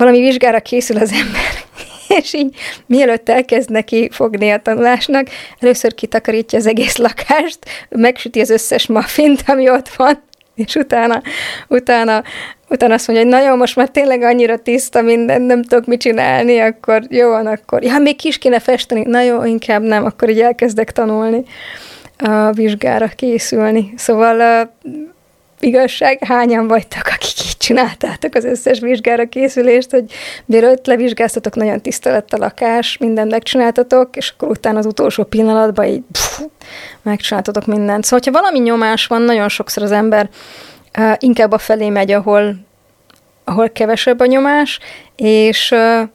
valami 0.00 0.20
vizsgára 0.20 0.60
készül 0.60 0.96
az 0.96 1.12
ember, 1.12 1.64
és 2.20 2.32
így 2.34 2.56
mielőtt 2.86 3.28
elkezd 3.28 3.70
neki 3.70 4.08
fogni 4.12 4.50
a 4.50 4.58
tanulásnak, 4.58 5.26
először 5.58 5.94
kitakarítja 5.94 6.58
az 6.58 6.66
egész 6.66 6.96
lakást, 6.96 7.58
megsüti 7.88 8.40
az 8.40 8.50
összes 8.50 8.86
muffint, 8.86 9.42
ami 9.46 9.70
ott 9.70 9.88
van, 9.88 10.22
és 10.54 10.74
utána, 10.74 11.22
utána, 11.68 12.22
utána 12.68 12.94
azt 12.94 13.06
mondja, 13.06 13.26
hogy 13.26 13.34
nagyon 13.34 13.58
most 13.58 13.76
már 13.76 13.88
tényleg 13.88 14.22
annyira 14.22 14.58
tiszta 14.58 15.02
minden, 15.02 15.42
nem 15.42 15.62
tudok 15.62 15.86
mit 15.86 16.00
csinálni, 16.00 16.58
akkor 16.58 17.02
jó 17.08 17.28
van, 17.28 17.46
akkor, 17.46 17.82
ja, 17.82 17.98
még 17.98 18.16
kis 18.16 18.38
kéne 18.38 18.58
festeni, 18.58 19.02
na 19.02 19.20
jó, 19.20 19.44
inkább 19.44 19.82
nem, 19.82 20.04
akkor 20.04 20.28
így 20.28 20.40
elkezdek 20.40 20.92
tanulni 20.92 21.42
a 22.18 22.52
vizsgára 22.52 23.08
készülni. 23.08 23.92
Szóval 23.96 24.70
igazság, 25.60 26.24
hányan 26.24 26.68
vagytok, 26.68 27.06
akik 27.06 27.44
így 27.44 27.56
csináltátok 27.58 28.34
az 28.34 28.44
összes 28.44 28.80
vizsgára 28.80 29.28
készülést, 29.28 29.90
hogy 29.90 30.04
mielőtt 30.44 30.86
levizsgáztatok, 30.86 31.54
nagyon 31.54 31.80
tisztelet 31.80 32.32
a 32.32 32.36
lakás, 32.36 32.96
mindent 32.98 33.30
megcsináltatok, 33.30 34.16
és 34.16 34.32
akkor 34.36 34.48
utána 34.48 34.78
az 34.78 34.86
utolsó 34.86 35.24
pillanatban 35.24 35.84
így 35.84 36.02
pff, 36.12 36.40
megcsináltatok 37.02 37.66
mindent. 37.66 38.04
Szóval, 38.04 38.20
ha 38.24 38.40
valami 38.40 38.58
nyomás 38.58 39.06
van, 39.06 39.22
nagyon 39.22 39.48
sokszor 39.48 39.82
az 39.82 39.92
ember 39.92 40.28
uh, 40.98 41.12
inkább 41.18 41.52
a 41.52 41.58
felé 41.58 41.88
megy, 41.88 42.10
ahol, 42.10 42.54
ahol 43.44 43.70
kevesebb 43.70 44.20
a 44.20 44.26
nyomás, 44.26 44.78
és 45.16 45.70
uh, 45.70 46.08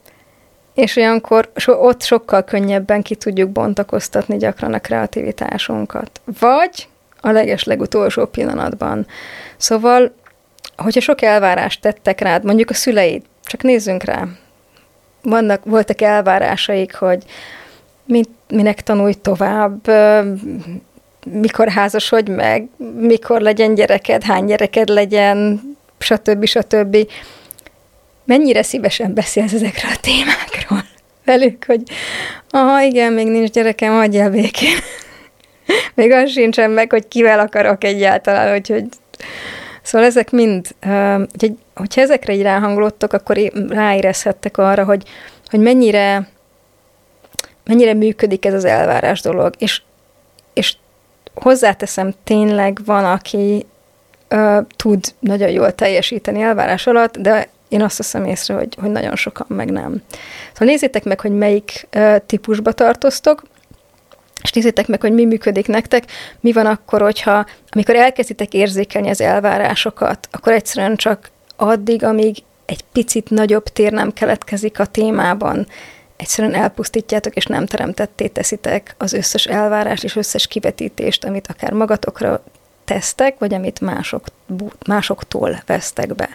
és 0.76 0.96
olyankor 0.96 1.50
so, 1.54 1.72
ott 1.72 2.02
sokkal 2.02 2.44
könnyebben 2.44 3.02
ki 3.02 3.14
tudjuk 3.14 3.50
bontakoztatni 3.50 4.36
gyakran 4.36 4.72
a 4.72 4.78
kreativitásunkat. 4.78 6.20
Vagy 6.40 6.88
a 7.20 7.30
leges 7.30 7.64
legutolsó 7.64 8.26
pillanatban. 8.26 9.06
Szóval, 9.56 10.14
hogyha 10.76 11.00
sok 11.00 11.22
elvárást 11.22 11.80
tettek 11.80 12.20
rád, 12.20 12.44
mondjuk 12.44 12.70
a 12.70 12.74
szüleid, 12.74 13.22
csak 13.44 13.62
nézzünk 13.62 14.02
rá, 14.02 14.24
vannak, 15.22 15.64
voltak 15.64 16.00
elvárásaik, 16.00 16.94
hogy 16.94 17.24
mit, 18.04 18.28
minek 18.48 18.82
tanulj 18.82 19.12
tovább, 19.12 19.90
mikor 21.30 21.68
házasodj 21.68 22.30
meg, 22.30 22.68
mikor 22.96 23.40
legyen 23.40 23.74
gyereked, 23.74 24.22
hány 24.22 24.44
gyereked 24.44 24.88
legyen, 24.88 25.60
stb. 25.98 26.44
stb. 26.44 26.96
Mennyire 28.24 28.62
szívesen 28.62 29.14
beszélsz 29.14 29.52
ezekről 29.52 29.90
a 29.90 30.00
témákról 30.00 30.84
velük, 31.24 31.64
hogy 31.64 31.82
aha, 32.50 32.82
igen, 32.82 33.12
még 33.12 33.26
nincs 33.26 33.50
gyerekem, 33.50 33.92
hagyjál 33.92 34.30
békén. 34.30 34.76
Még 35.96 36.12
az 36.12 36.30
sincsen 36.30 36.70
meg, 36.70 36.90
hogy 36.90 37.08
kivel 37.08 37.38
akarok 37.38 37.84
egyáltalán, 37.84 38.54
úgyhogy 38.56 38.84
Szóval 39.86 40.06
ezek 40.06 40.30
mind, 40.30 40.66
hogy, 41.38 41.52
hogyha 41.74 42.00
ezekre 42.00 42.32
így 42.32 42.42
ráhangolódtok, 42.42 43.12
akkor 43.12 43.36
ráérezhettek 43.68 44.58
arra, 44.58 44.84
hogy, 44.84 45.02
hogy 45.50 45.60
mennyire, 45.60 46.28
mennyire 47.64 47.94
működik 47.94 48.44
ez 48.44 48.54
az 48.54 48.64
elvárás 48.64 49.20
dolog. 49.20 49.54
És, 49.58 49.82
és 50.52 50.76
hozzáteszem, 51.34 52.14
tényleg 52.24 52.78
van, 52.84 53.04
aki 53.04 53.66
ö, 54.28 54.58
tud 54.76 55.04
nagyon 55.18 55.50
jól 55.50 55.74
teljesíteni 55.74 56.40
elvárás 56.40 56.86
alatt, 56.86 57.18
de 57.18 57.48
én 57.68 57.82
azt 57.82 57.96
hiszem 57.96 58.24
észre, 58.24 58.54
hogy, 58.54 58.76
hogy 58.80 58.90
nagyon 58.90 59.16
sokan 59.16 59.46
meg 59.48 59.70
nem. 59.70 60.02
Szóval 60.52 60.68
nézzétek 60.68 61.04
meg, 61.04 61.20
hogy 61.20 61.32
melyik 61.32 61.86
ö, 61.90 62.16
típusba 62.26 62.72
tartoztok, 62.72 63.42
és 64.46 64.52
nézzétek 64.52 64.86
meg, 64.86 65.00
hogy 65.00 65.12
mi 65.12 65.24
működik 65.24 65.66
nektek, 65.66 66.04
mi 66.40 66.52
van 66.52 66.66
akkor, 66.66 67.00
hogyha 67.00 67.46
amikor 67.70 67.96
elkezditek 67.96 68.52
érzékelni 68.52 69.08
az 69.08 69.20
elvárásokat, 69.20 70.28
akkor 70.30 70.52
egyszerűen 70.52 70.96
csak 70.96 71.30
addig, 71.56 72.04
amíg 72.04 72.36
egy 72.66 72.84
picit 72.92 73.30
nagyobb 73.30 73.64
tér 73.64 73.92
nem 73.92 74.12
keletkezik 74.12 74.78
a 74.78 74.86
témában, 74.86 75.66
egyszerűen 76.16 76.54
elpusztítjátok, 76.54 77.34
és 77.34 77.44
nem 77.44 77.66
teremtetté 77.66 78.26
teszitek 78.26 78.94
az 78.98 79.12
összes 79.12 79.46
elvárást 79.46 80.04
és 80.04 80.16
összes 80.16 80.46
kivetítést, 80.46 81.24
amit 81.24 81.46
akár 81.46 81.72
magatokra 81.72 82.42
tesztek, 82.84 83.38
vagy 83.38 83.54
amit 83.54 83.80
mások, 83.80 84.24
másoktól 84.86 85.62
vesztek 85.66 86.14
be. 86.14 86.28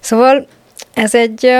Szóval 0.00 0.46
ez 0.94 1.14
egy 1.14 1.52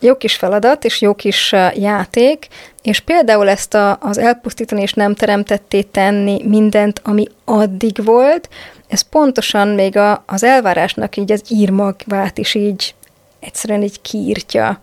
jó 0.00 0.16
kis 0.16 0.34
feladat 0.36 0.84
és 0.84 1.00
jó 1.00 1.14
kis 1.14 1.52
játék, 1.74 2.48
és 2.88 3.00
például 3.00 3.48
ezt 3.48 3.74
a, 3.74 3.98
az 4.00 4.18
elpusztítani 4.18 4.82
és 4.82 4.92
nem 4.92 5.14
teremtetté 5.14 5.82
tenni 5.82 6.42
mindent, 6.44 7.00
ami 7.04 7.26
addig 7.44 8.04
volt, 8.04 8.48
ez 8.86 9.00
pontosan 9.00 9.68
még 9.68 9.96
a, 9.96 10.22
az 10.26 10.44
elvárásnak 10.44 11.16
így 11.16 11.32
az 11.32 11.42
írmagvát 11.48 12.38
is 12.38 12.54
így 12.54 12.94
egyszerűen 13.40 13.82
így 13.82 14.00
kiírtja. 14.00 14.78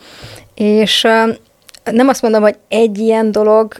És 0.55 1.01
nem 1.83 2.07
azt 2.07 2.21
mondom, 2.21 2.41
hogy 2.41 2.55
egy 2.67 2.97
ilyen 2.97 3.31
dolog 3.31 3.73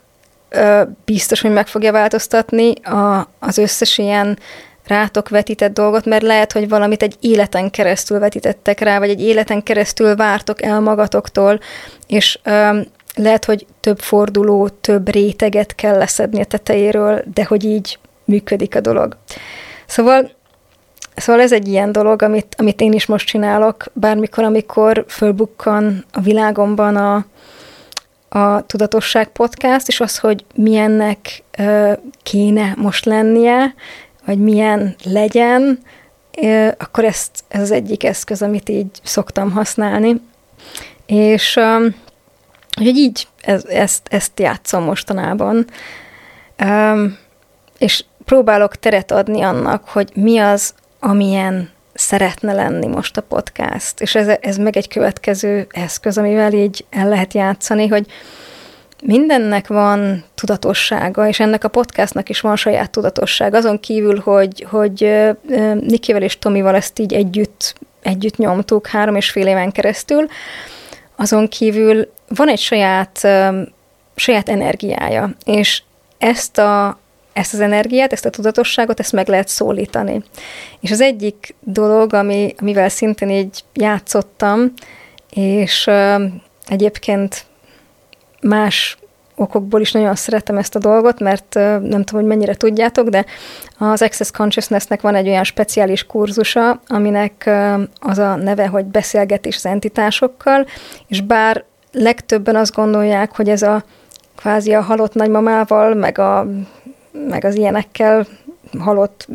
biztos, 1.06 1.42
hogy 1.42 1.52
meg 1.52 1.68
fogja 1.68 1.92
változtatni 1.92 2.74
a, 2.84 3.28
az 3.40 3.58
összes 3.58 3.98
ilyen 3.98 4.40
rátok 4.88 5.30
vetített 5.30 5.74
dolgot, 5.74 6.06
mert 6.06 6.24
lehet, 6.24 6.52
hogy 6.52 6.70
valamit 6.70 7.04
egy 7.04 7.16
életen 7.20 7.70
keresztül 7.70 8.20
vetítettek 8.20 8.80
rá, 8.80 9.00
vagy 9.00 9.10
egy 9.10 9.22
életen 9.22 9.64
keresztül 9.64 10.16
vártok 10.16 10.62
el 10.62 10.80
magatoktól, 10.80 11.60
és 12.08 12.40
um, 12.46 12.86
lehet, 13.16 13.46
hogy 13.46 13.66
több 13.80 14.00
forduló, 14.00 14.68
több 14.68 15.10
réteget 15.10 15.76
kell 15.76 15.98
leszedni 15.98 16.42
a 16.42 16.46
tetejéről, 16.46 17.24
de 17.34 17.46
hogy 17.46 17.64
így 17.64 18.00
működik 18.26 18.76
a 18.76 18.80
dolog. 18.80 19.18
Szóval 19.86 20.34
Szóval 21.16 21.42
ez 21.42 21.52
egy 21.52 21.68
ilyen 21.68 21.92
dolog, 21.92 22.22
amit, 22.22 22.56
amit 22.58 22.82
én 22.82 22.94
is 22.94 23.06
most 23.06 23.28
csinálok, 23.28 23.86
bármikor, 23.94 24.44
amikor 24.44 25.06
fölbukkan 25.08 26.06
a 26.12 26.20
világomban 26.20 26.96
a, 26.96 27.26
a 28.40 28.66
Tudatosság 28.66 29.28
Podcast, 29.28 29.88
és 29.88 30.00
az, 30.00 30.18
hogy 30.18 30.46
milyennek 30.56 31.44
ö, 31.58 31.92
kéne 32.24 32.74
most 32.78 33.06
lennie, 33.06 33.74
vagy 34.26 34.40
milyen 34.40 34.96
legyen, 35.04 35.80
akkor 36.78 37.04
ezt, 37.04 37.44
ez 37.48 37.62
az 37.62 37.72
egyik 37.72 38.04
eszköz, 38.04 38.42
amit 38.42 38.70
így 38.70 38.88
szoktam 39.04 39.52
használni. 39.52 40.22
És 41.06 41.60
hogy 42.76 42.98
így 42.98 43.28
ez, 43.42 43.66
ezt, 43.66 44.08
ezt 44.10 44.40
játszom 44.40 44.84
mostanában. 44.84 45.66
És 47.78 48.04
próbálok 48.26 48.76
teret 48.76 49.12
adni 49.12 49.42
annak, 49.42 49.88
hogy 49.88 50.12
mi 50.16 50.38
az, 50.38 50.74
amilyen 51.00 51.70
szeretne 51.94 52.54
lenni 52.54 52.88
most 52.88 53.18
a 53.18 53.22
podcast. 53.22 54.02
És 54.02 54.16
ez, 54.16 54.38
ez 54.42 54.58
meg 54.58 54.78
egy 54.78 54.88
következő 54.88 55.68
eszköz, 55.72 56.18
amivel 56.18 56.54
így 56.54 56.86
el 56.90 57.10
lehet 57.10 57.34
játszani, 57.34 57.88
hogy 57.88 58.06
mindennek 59.04 59.68
van 59.68 60.24
tudatossága, 60.36 61.28
és 61.28 61.40
ennek 61.40 61.64
a 61.64 61.68
podcastnak 61.68 62.30
is 62.30 62.40
van 62.40 62.56
saját 62.56 62.92
tudatosság. 62.92 63.54
Azon 63.54 63.80
kívül, 63.80 64.20
hogy, 64.20 64.66
hogy 64.70 65.12
Nikivel 65.82 66.22
és 66.22 66.40
Tomival 66.40 66.76
ezt 66.76 67.00
így 67.00 67.14
együtt, 67.14 67.76
együtt 68.02 68.38
nyomtuk 68.38 68.88
három 68.88 69.16
és 69.16 69.30
fél 69.30 69.48
éven 69.48 69.72
keresztül, 69.72 70.28
azon 71.16 71.48
kívül 71.48 72.14
van 72.28 72.50
egy 72.50 72.60
saját, 72.60 73.28
saját 74.16 74.50
energiája, 74.50 75.30
és 75.46 75.82
ezt 76.18 76.58
a, 76.58 77.00
ezt 77.34 77.54
az 77.54 77.60
energiát, 77.60 78.14
ezt 78.14 78.26
a 78.26 78.30
tudatosságot, 78.30 79.00
ezt 79.00 79.12
meg 79.12 79.28
lehet 79.28 79.48
szólítani. 79.48 80.24
És 80.80 80.92
az 80.92 81.02
egyik 81.02 81.56
dolog, 81.60 82.14
ami, 82.14 82.56
amivel 82.60 82.90
szintén 82.90 83.30
így 83.30 83.64
játszottam, 83.74 84.74
és 85.30 85.90
egyébként 86.68 87.46
más 88.42 88.98
okokból 89.36 89.82
is 89.82 89.92
nagyon 89.92 90.16
szeretem 90.16 90.58
ezt 90.58 90.76
a 90.76 90.80
dolgot, 90.80 91.20
mert 91.20 91.54
nem 91.54 92.04
tudom, 92.04 92.06
hogy 92.22 92.26
mennyire 92.26 92.56
tudjátok, 92.56 93.08
de 93.08 93.26
az 93.78 94.02
Access 94.02 94.32
Consciousnessnek 94.32 95.02
van 95.02 95.16
egy 95.16 95.28
olyan 95.28 95.44
speciális 95.44 96.06
kurzusa, 96.06 96.82
aminek 96.88 97.50
az 98.00 98.18
a 98.18 98.36
neve, 98.36 98.68
hogy 98.68 98.86
beszélgetés 98.86 99.56
az 99.56 99.66
entitásokkal, 99.66 100.66
és 101.08 101.22
bár 101.22 101.64
legtöbben 101.98 102.56
azt 102.56 102.76
gondolják, 102.76 103.36
hogy 103.36 103.50
ez 103.50 103.62
a 103.62 103.84
kvázi 104.36 104.74
a 104.74 104.82
halott 104.82 105.14
nagymamával, 105.14 105.94
meg, 105.94 106.18
a, 106.18 106.48
meg 107.30 107.46
az 107.46 107.56
ilyenekkel 107.56 108.28
halott 108.80 109.28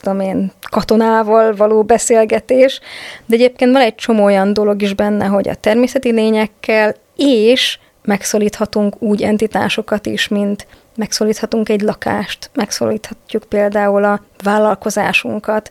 tudom 0.00 0.20
én, 0.20 0.52
katonával 0.70 1.54
való 1.54 1.82
beszélgetés, 1.82 2.80
de 3.26 3.34
egyébként 3.34 3.72
van 3.72 3.82
egy 3.82 3.94
csomó 3.94 4.24
olyan 4.24 4.52
dolog 4.52 4.82
is 4.82 4.94
benne, 4.94 5.24
hogy 5.24 5.48
a 5.48 5.54
természeti 5.54 6.12
lényekkel, 6.12 6.94
és 7.16 7.78
megszólíthatunk 8.04 9.02
úgy 9.02 9.22
entitásokat 9.22 10.06
is, 10.06 10.28
mint 10.28 10.66
megszólíthatunk 10.96 11.68
egy 11.68 11.80
lakást, 11.80 12.50
megszólíthatjuk 12.54 13.44
például 13.44 14.04
a 14.04 14.22
vállalkozásunkat, 14.42 15.70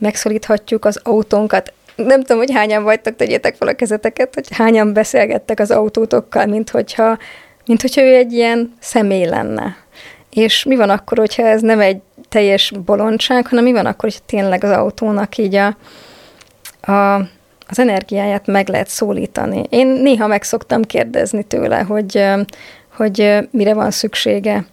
megszólíthatjuk 0.00 0.84
az 0.84 1.00
autónkat. 1.02 1.72
Nem 1.96 2.20
tudom, 2.20 2.38
hogy 2.38 2.52
hányan 2.52 2.82
vagytok, 2.82 3.16
tegyétek 3.16 3.54
fel 3.54 3.68
a 3.68 3.72
kezeteket, 3.72 4.34
hogy 4.34 4.46
hányan 4.50 4.92
beszélgettek 4.92 5.60
az 5.60 5.70
autótokkal, 5.70 6.46
mint 6.46 6.70
hogyha, 6.70 7.18
mint 7.66 7.80
hogyha 7.80 8.02
ő 8.02 8.14
egy 8.14 8.32
ilyen 8.32 8.74
személy 8.80 9.24
lenne. 9.24 9.76
És 10.30 10.64
mi 10.64 10.76
van 10.76 10.90
akkor, 10.90 11.18
hogyha 11.18 11.46
ez 11.46 11.60
nem 11.60 11.80
egy 11.80 11.98
teljes 12.28 12.72
bolondság, 12.84 13.46
hanem 13.46 13.64
mi 13.64 13.72
van 13.72 13.86
akkor, 13.86 14.10
hogy 14.10 14.22
tényleg 14.26 14.64
az 14.64 14.70
autónak 14.70 15.36
így 15.36 15.54
a, 15.54 15.76
a, 16.92 17.14
az 17.68 17.78
energiáját 17.78 18.46
meg 18.46 18.68
lehet 18.68 18.88
szólítani. 18.88 19.62
Én 19.68 19.86
néha 19.86 20.26
meg 20.26 20.42
szoktam 20.42 20.82
kérdezni 20.82 21.42
tőle, 21.42 21.78
hogy, 21.78 22.24
hogy 22.96 23.38
mire 23.50 23.74
van 23.74 23.90
szüksége, 23.90 24.66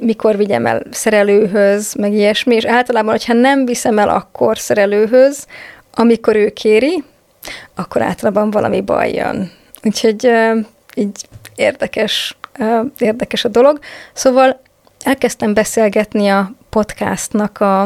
mikor 0.00 0.36
vigyem 0.36 0.66
el 0.66 0.82
szerelőhöz, 0.90 1.94
meg 1.94 2.12
ilyesmi, 2.12 2.54
és 2.54 2.64
általában, 2.64 3.10
hogyha 3.10 3.32
nem 3.32 3.64
viszem 3.64 3.98
el 3.98 4.08
akkor 4.08 4.58
szerelőhöz, 4.58 5.46
amikor 5.98 6.36
ő 6.36 6.50
kéri, 6.50 7.04
akkor 7.74 8.02
általában 8.02 8.50
valami 8.50 8.80
baj 8.80 9.12
jön. 9.12 9.50
Úgyhogy 9.82 10.30
így 10.94 11.28
érdekes, 11.54 12.36
érdekes 12.98 13.44
a 13.44 13.48
dolog. 13.48 13.78
Szóval 14.12 14.60
elkezdtem 15.04 15.54
beszélgetni 15.54 16.28
a 16.28 16.52
podcastnak 16.70 17.60
a, 17.60 17.82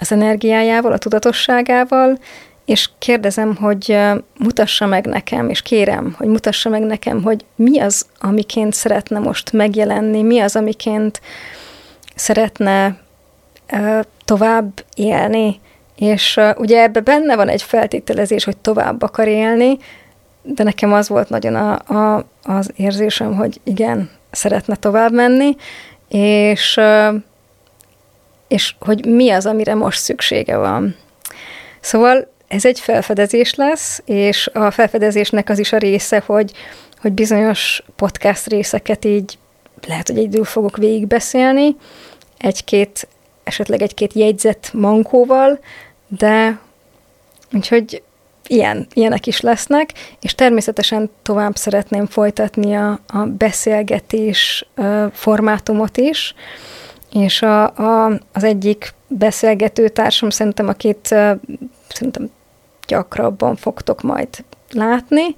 az 0.00 0.12
energiájával, 0.12 0.92
a 0.92 0.98
tudatosságával, 0.98 2.18
és 2.64 2.88
kérdezem, 2.98 3.56
hogy 3.56 3.98
mutassa 4.38 4.86
meg 4.86 5.06
nekem, 5.06 5.48
és 5.48 5.62
kérem, 5.62 6.14
hogy 6.18 6.26
mutassa 6.26 6.68
meg 6.68 6.82
nekem, 6.82 7.22
hogy 7.22 7.44
mi 7.54 7.80
az, 7.80 8.06
amiként 8.18 8.74
szeretne 8.74 9.18
most 9.18 9.52
megjelenni, 9.52 10.22
mi 10.22 10.40
az, 10.40 10.56
amiként 10.56 11.20
szeretne 12.14 12.96
tovább 14.24 14.84
élni, 14.94 15.60
és 16.00 16.40
ugye 16.56 16.82
ebbe 16.82 17.00
benne 17.00 17.36
van 17.36 17.48
egy 17.48 17.62
feltételezés, 17.62 18.44
hogy 18.44 18.56
tovább 18.56 19.02
akar 19.02 19.28
élni, 19.28 19.76
de 20.42 20.62
nekem 20.62 20.92
az 20.92 21.08
volt 21.08 21.28
nagyon 21.28 21.54
a, 21.54 21.72
a, 21.94 22.24
az 22.42 22.70
érzésem, 22.76 23.34
hogy 23.34 23.60
igen, 23.64 24.10
szeretne 24.30 24.76
tovább 24.76 25.12
menni, 25.12 25.56
és, 26.08 26.80
és 28.48 28.74
hogy 28.78 29.06
mi 29.06 29.30
az, 29.30 29.46
amire 29.46 29.74
most 29.74 29.98
szüksége 29.98 30.56
van. 30.56 30.96
Szóval 31.80 32.28
ez 32.48 32.64
egy 32.64 32.80
felfedezés 32.80 33.54
lesz, 33.54 34.02
és 34.04 34.50
a 34.52 34.70
felfedezésnek 34.70 35.48
az 35.48 35.58
is 35.58 35.72
a 35.72 35.78
része, 35.78 36.22
hogy, 36.26 36.52
hogy 37.00 37.12
bizonyos 37.12 37.82
podcast 37.96 38.46
részeket 38.46 39.04
így 39.04 39.38
lehet, 39.86 40.08
hogy 40.08 40.18
egyedül 40.18 40.44
fogok 40.44 40.76
végigbeszélni, 40.76 41.76
egy-két, 42.38 43.08
esetleg 43.44 43.82
egy-két 43.82 44.12
jegyzet 44.12 44.70
mankóval, 44.72 45.58
de 46.18 46.58
úgyhogy 47.52 48.02
ilyen, 48.46 48.86
ilyenek 48.92 49.26
is 49.26 49.40
lesznek, 49.40 49.92
és 50.20 50.34
természetesen 50.34 51.10
tovább 51.22 51.56
szeretném 51.56 52.06
folytatni 52.06 52.74
a, 52.74 52.98
a 53.06 53.18
beszélgetés 53.18 54.68
formátumot 55.12 55.96
is, 55.96 56.34
és 57.12 57.42
a, 57.42 57.62
a, 57.64 58.20
az 58.32 58.44
egyik 58.44 58.94
beszélgető 59.08 59.88
társam 59.88 60.30
szerintem, 60.30 60.68
akit 60.68 61.06
szerintem 61.88 62.30
gyakrabban 62.86 63.56
fogtok 63.56 64.02
majd 64.02 64.28
látni, 64.72 65.34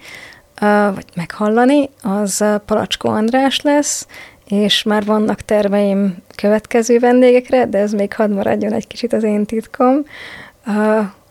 vagy 0.95 1.05
meghallani, 1.15 1.91
az 2.03 2.45
Palacskó 2.67 3.09
András 3.09 3.61
lesz, 3.61 4.07
és 4.47 4.83
már 4.83 5.05
vannak 5.05 5.41
terveim 5.41 6.17
következő 6.37 6.99
vendégekre, 6.99 7.67
de 7.67 7.79
ez 7.79 7.93
még 7.93 8.15
hadd 8.15 8.31
maradjon 8.31 8.73
egy 8.73 8.87
kicsit 8.87 9.13
az 9.13 9.23
én 9.23 9.45
titkom. 9.45 10.05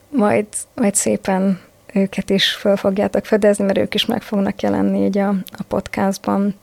Majd, 0.09 0.45
majd 0.75 0.95
szépen 0.95 1.59
őket 1.93 2.29
is 2.29 2.51
föl 2.51 2.75
fogjátok 2.75 3.25
fedezni, 3.25 3.63
mert 3.65 3.77
ők 3.77 3.93
is 3.93 4.05
meg 4.05 4.21
fognak 4.21 4.61
jelenni 4.61 5.05
így 5.05 5.17
a, 5.17 5.29
a 5.29 5.63
podcastban. 5.67 6.55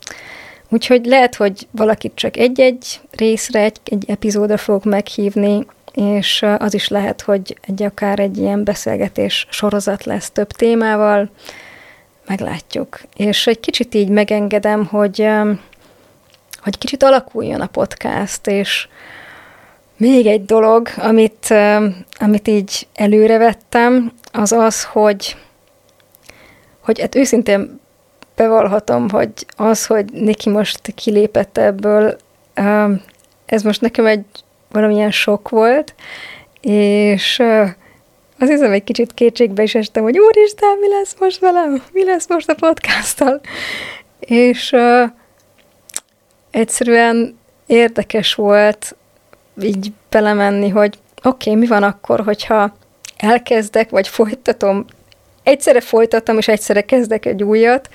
Úgyhogy 0.69 1.05
lehet, 1.05 1.35
hogy 1.35 1.69
valakit 1.71 2.13
csak 2.15 2.37
egy-egy 2.37 3.01
részre, 3.11 3.61
egy, 3.61 3.81
egy 3.85 4.05
epizódra 4.11 4.57
fogok 4.57 4.85
meghívni, 4.85 5.67
és 5.95 6.45
az 6.59 6.75
is 6.75 6.89
lehet, 6.89 7.21
hogy 7.21 7.59
egy 7.61 7.83
akár 7.83 8.19
egy 8.19 8.37
ilyen 8.37 8.65
beszélgetés 8.65 9.47
sorozat 9.51 10.05
lesz 10.05 10.31
több 10.31 10.51
témával, 10.51 11.31
meglátjuk. 12.27 13.01
És 13.17 13.47
egy 13.47 13.61
kicsit 13.61 13.95
így 13.95 14.09
megengedem, 14.09 14.87
hogy, 14.87 15.29
hogy 16.57 16.79
kicsit 16.79 17.03
alakuljon 17.03 17.61
a 17.61 17.67
podcast, 17.67 18.47
és 18.47 18.89
még 19.99 20.27
egy 20.27 20.45
dolog, 20.45 20.89
amit, 20.97 21.55
amit 22.19 22.49
így 22.49 22.87
előrevettem, 22.95 24.13
az 24.33 24.53
az, 24.53 24.85
hogy, 24.85 25.37
hogy 26.81 27.01
hát 27.01 27.15
őszintén 27.15 27.81
bevallhatom, 28.37 29.11
hogy 29.11 29.31
az, 29.57 29.87
hogy 29.87 30.13
Niki 30.13 30.51
most 30.51 30.93
kilépett 30.95 31.59
ebből, 31.59 32.17
ez 33.47 33.63
most 33.63 33.81
nekem 33.81 34.07
egy 34.07 34.25
valamilyen 34.71 35.11
sok 35.11 35.49
volt, 35.49 35.95
és 36.61 37.43
az 38.39 38.49
hiszem 38.49 38.73
egy 38.73 38.85
kicsit 38.85 39.15
kétségbe 39.15 39.63
is 39.63 39.75
estem, 39.75 40.03
hogy 40.03 40.19
úristen, 40.19 40.79
mi 40.81 40.89
lesz 40.89 41.17
most 41.21 41.39
velem? 41.39 41.83
Mi 41.93 42.05
lesz 42.05 42.29
most 42.29 42.49
a 42.49 42.55
podcasttal? 42.55 43.41
És 44.21 44.73
uh, 44.73 45.11
egyszerűen 46.51 47.39
érdekes 47.67 48.35
volt 48.35 48.97
így 49.63 49.93
belemenni, 50.11 50.69
hogy 50.69 50.99
oké, 51.23 51.51
okay, 51.51 51.63
mi 51.63 51.67
van 51.67 51.83
akkor, 51.83 52.21
hogyha 52.21 52.77
elkezdek, 53.17 53.91
vagy 53.91 54.09
folytatom, 54.09 54.85
egyszerre 55.43 55.81
folytatom, 55.81 56.39
és 56.39 56.49
egyszerre 56.49 56.81
kezdek 56.81 57.27
egy 57.27 57.43
újat, 57.43 57.89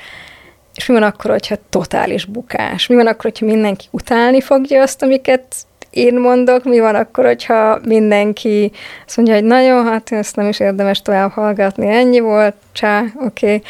és 0.75 0.85
mi 0.85 0.93
van 0.93 1.03
akkor, 1.03 1.31
hogyha 1.31 1.55
totális 1.69 2.25
bukás? 2.25 2.87
Mi 2.87 2.95
van 2.95 3.07
akkor, 3.07 3.21
hogyha 3.21 3.45
mindenki 3.45 3.85
utálni 3.91 4.41
fogja 4.41 4.81
azt, 4.81 5.03
amiket 5.03 5.55
én 5.89 6.19
mondok, 6.19 6.63
mi 6.63 6.79
van 6.79 6.95
akkor, 6.95 7.25
hogyha 7.25 7.79
mindenki 7.85 8.71
azt 9.05 9.17
mondja, 9.17 9.35
hogy 9.35 9.43
nagyon, 9.43 9.85
hát 9.85 10.11
ezt 10.11 10.35
nem 10.35 10.47
is 10.47 10.59
érdemes 10.59 11.01
tovább 11.01 11.31
hallgatni, 11.31 11.87
ennyi 11.87 12.19
volt, 12.19 12.55
csá, 12.71 13.03
oké. 13.25 13.45
Okay. 13.45 13.61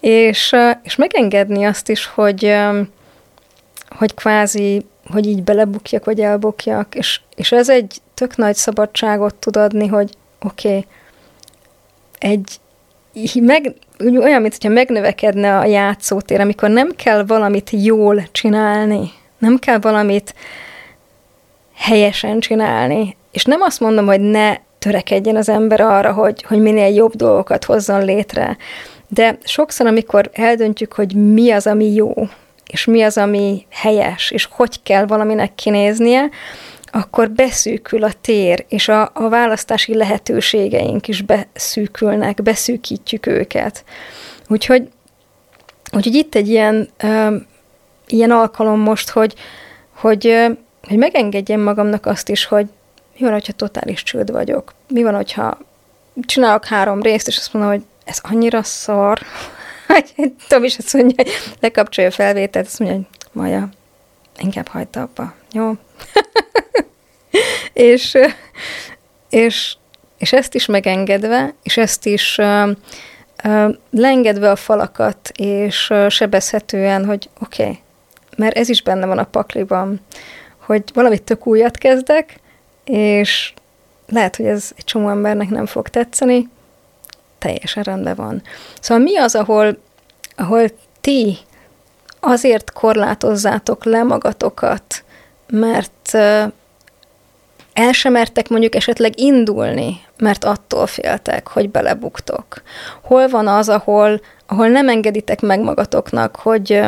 És, 0.00 0.56
és 0.82 0.96
megengedni 0.96 1.64
azt 1.64 1.88
is, 1.88 2.06
hogy, 2.06 2.54
hogy 3.88 4.14
kvázi, 4.14 4.86
hogy 5.10 5.26
így 5.26 5.42
belebukjak, 5.42 6.04
vagy 6.04 6.20
elbukjak, 6.20 6.94
és, 6.94 7.20
és 7.36 7.52
ez 7.52 7.70
egy 7.70 8.00
tök 8.14 8.36
nagy 8.36 8.54
szabadságot 8.54 9.34
tud 9.34 9.56
adni, 9.56 9.86
hogy 9.86 10.16
oké, 10.42 10.68
okay, 10.68 10.86
egy, 12.18 12.60
meg, 13.40 13.74
olyan, 14.00 14.40
mint 14.40 14.52
hogyha 14.52 14.74
megnövekedne 14.74 15.58
a 15.58 15.64
játszótér, 15.64 16.40
amikor 16.40 16.70
nem 16.70 16.90
kell 16.96 17.24
valamit 17.24 17.70
jól 17.70 18.22
csinálni, 18.32 19.10
nem 19.38 19.58
kell 19.58 19.78
valamit 19.78 20.34
helyesen 21.74 22.40
csinálni. 22.40 23.16
És 23.32 23.44
nem 23.44 23.60
azt 23.60 23.80
mondom, 23.80 24.06
hogy 24.06 24.20
ne 24.20 24.56
törekedjen 24.78 25.36
az 25.36 25.48
ember 25.48 25.80
arra, 25.80 26.12
hogy, 26.12 26.42
hogy 26.42 26.60
minél 26.60 26.94
jobb 26.94 27.14
dolgokat 27.14 27.64
hozzon 27.64 28.04
létre, 28.04 28.56
de 29.08 29.38
sokszor, 29.44 29.86
amikor 29.86 30.30
eldöntjük, 30.32 30.92
hogy 30.92 31.14
mi 31.14 31.50
az, 31.50 31.66
ami 31.66 31.94
jó, 31.94 32.12
és 32.66 32.84
mi 32.84 33.02
az, 33.02 33.18
ami 33.18 33.66
helyes, 33.70 34.30
és 34.30 34.48
hogy 34.50 34.82
kell 34.82 35.06
valaminek 35.06 35.54
kinéznie, 35.54 36.28
akkor 36.94 37.30
beszűkül 37.30 38.04
a 38.04 38.12
tér, 38.20 38.64
és 38.68 38.88
a, 38.88 39.10
a 39.14 39.28
választási 39.28 39.94
lehetőségeink 39.94 41.08
is 41.08 41.22
beszűkülnek, 41.22 42.42
beszűkítjük 42.42 43.26
őket. 43.26 43.84
Úgyhogy, 44.48 44.88
úgyhogy 45.92 46.14
itt 46.14 46.34
egy 46.34 46.48
ilyen, 46.48 46.88
ö, 46.96 47.36
ilyen 48.06 48.30
alkalom 48.30 48.80
most, 48.80 49.10
hogy, 49.10 49.34
hogy, 49.92 50.26
ö, 50.26 50.46
hogy 50.88 50.96
megengedjem 50.96 51.60
magamnak 51.60 52.06
azt 52.06 52.28
is, 52.28 52.44
hogy 52.44 52.66
mi 53.16 53.24
van, 53.24 53.32
hogyha 53.32 53.52
totális 53.52 54.02
csőd 54.02 54.30
vagyok? 54.30 54.74
Mi 54.88 55.02
van, 55.02 55.14
hogyha 55.14 55.58
csinálok 56.26 56.64
három 56.64 57.02
részt, 57.02 57.26
és 57.28 57.36
azt 57.36 57.52
mondom, 57.52 57.72
hogy 57.72 57.82
ez 58.04 58.18
annyira 58.22 58.62
szar, 58.62 59.20
Tom 60.48 60.64
is 60.64 60.78
azt 60.78 60.92
mondja, 60.92 61.14
hogy 61.16 61.32
lekapcsolja 61.60 62.10
a 62.10 62.12
felvételt, 62.12 62.66
azt 62.66 62.78
mondja, 62.78 62.96
hogy 62.96 63.06
Maja, 63.32 63.68
inkább 64.38 64.68
hagyta 64.68 65.00
abba, 65.00 65.34
jó? 65.52 65.72
és, 67.72 68.18
és, 69.30 69.74
és 70.18 70.32
ezt 70.32 70.54
is 70.54 70.66
megengedve, 70.66 71.54
és 71.62 71.76
ezt 71.76 72.06
is 72.06 72.38
uh, 72.38 72.70
leengedve 73.90 74.50
a 74.50 74.56
falakat, 74.56 75.30
és 75.34 75.90
uh, 75.90 76.08
sebezhetően, 76.08 77.04
hogy 77.04 77.28
oké, 77.40 77.62
okay, 77.62 77.78
mert 78.36 78.56
ez 78.56 78.68
is 78.68 78.82
benne 78.82 79.06
van 79.06 79.18
a 79.18 79.24
pakliban, 79.24 80.00
hogy 80.58 80.82
valamit 80.94 81.22
tök 81.22 81.46
újat 81.46 81.78
kezdek, 81.78 82.40
és 82.84 83.52
lehet, 84.06 84.36
hogy 84.36 84.46
ez 84.46 84.72
egy 84.76 84.84
csomó 84.84 85.08
embernek 85.08 85.48
nem 85.48 85.66
fog 85.66 85.88
tetszeni, 85.88 86.48
teljesen 87.44 87.82
rendben 87.82 88.14
van. 88.14 88.42
Szóval 88.80 89.02
mi 89.02 89.16
az, 89.16 89.34
ahol, 89.34 89.78
ahol 90.36 90.68
ti 91.00 91.36
azért 92.20 92.72
korlátozzátok 92.72 93.84
le 93.84 94.02
magatokat, 94.02 95.04
mert 95.46 96.14
el 97.72 97.92
sem 97.92 98.12
mertek 98.12 98.48
mondjuk 98.48 98.74
esetleg 98.74 99.20
indulni, 99.20 100.00
mert 100.18 100.44
attól 100.44 100.86
féltek, 100.86 101.48
hogy 101.48 101.70
belebuktok. 101.70 102.62
Hol 103.02 103.28
van 103.28 103.48
az, 103.48 103.68
ahol, 103.68 104.20
ahol 104.46 104.68
nem 104.68 104.88
engeditek 104.88 105.40
meg 105.40 105.60
magatoknak, 105.60 106.36
hogy, 106.36 106.80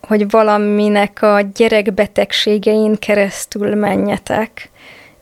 hogy 0.00 0.30
valaminek 0.30 1.22
a 1.22 1.40
gyerekbetegségein 1.54 2.98
keresztül 2.98 3.74
menjetek, 3.74 4.70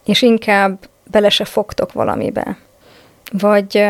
és 0.05 0.23
inkább 0.23 0.79
bele 1.11 1.29
se 1.29 1.45
fogtok 1.45 1.93
valamibe. 1.93 2.57
Vagy 3.33 3.87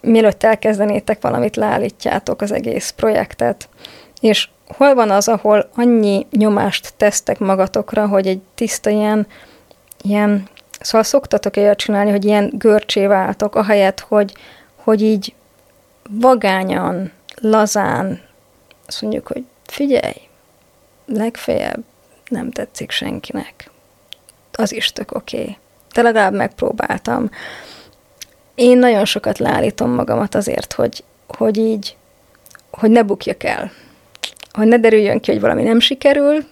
mielőtt 0.00 0.42
elkezdenétek 0.42 1.20
valamit, 1.20 1.56
leállítjátok 1.56 2.40
az 2.40 2.52
egész 2.52 2.90
projektet. 2.90 3.68
És 4.20 4.48
hol 4.66 4.94
van 4.94 5.10
az, 5.10 5.28
ahol 5.28 5.70
annyi 5.74 6.26
nyomást 6.30 6.94
tesztek 6.96 7.38
magatokra, 7.38 8.06
hogy 8.06 8.26
egy 8.26 8.40
tiszta 8.54 8.90
ilyen, 8.90 9.26
ilyen 10.02 10.48
szóval 10.80 11.02
szoktatok 11.02 11.56
olyat 11.56 11.78
csinálni, 11.78 12.10
hogy 12.10 12.24
ilyen 12.24 12.52
görcsé 12.54 13.06
váltok, 13.06 13.54
ahelyett, 13.54 14.00
hogy, 14.00 14.34
hogy 14.76 15.02
így 15.02 15.34
vagányan, 16.10 17.12
lazán 17.40 18.20
azt 18.86 19.02
mondjuk, 19.02 19.26
hogy 19.26 19.44
figyelj, 19.66 20.20
legfeljebb 21.06 21.82
nem 22.28 22.50
tetszik 22.50 22.90
senkinek. 22.90 23.70
Az 24.52 24.72
is 24.72 24.92
tök 24.92 25.14
oké. 25.14 25.40
Okay. 25.40 25.56
De 25.94 26.02
legalább 26.02 26.34
megpróbáltam. 26.34 27.30
Én 28.54 28.78
nagyon 28.78 29.04
sokat 29.04 29.38
leállítom 29.38 29.90
magamat 29.90 30.34
azért, 30.34 30.72
hogy, 30.72 31.04
hogy 31.26 31.56
így, 31.58 31.96
hogy 32.70 32.90
ne 32.90 33.02
bukjak 33.02 33.44
el. 33.44 33.70
Hogy 34.52 34.66
ne 34.66 34.78
derüljön 34.78 35.20
ki, 35.20 35.30
hogy 35.30 35.40
valami 35.40 35.62
nem 35.62 35.80
sikerül, 35.80 36.44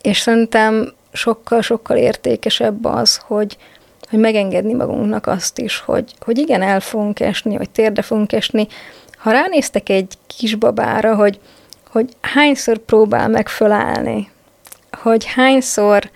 és 0.00 0.18
szerintem 0.18 0.92
sokkal-sokkal 1.12 1.96
értékesebb 1.96 2.84
az, 2.84 3.16
hogy, 3.16 3.56
hogy 4.10 4.18
megengedni 4.18 4.72
magunknak 4.72 5.26
azt 5.26 5.58
is, 5.58 5.78
hogy, 5.78 6.14
hogy 6.20 6.38
igen, 6.38 6.62
el 6.62 6.80
fogunk 6.80 7.20
esni, 7.20 7.54
hogy 7.54 7.70
térde 7.70 8.02
fogunk 8.02 8.32
esni. 8.32 8.66
Ha 9.16 9.30
ránéztek 9.30 9.88
egy 9.88 10.14
kisbabára, 10.26 11.14
hogy, 11.14 11.40
hogy 11.90 12.08
hányszor 12.20 12.78
próbál 12.78 13.28
meg 13.28 13.48
fölállni, 13.48 14.30
hogy 14.92 15.24
hányszor 15.24 16.10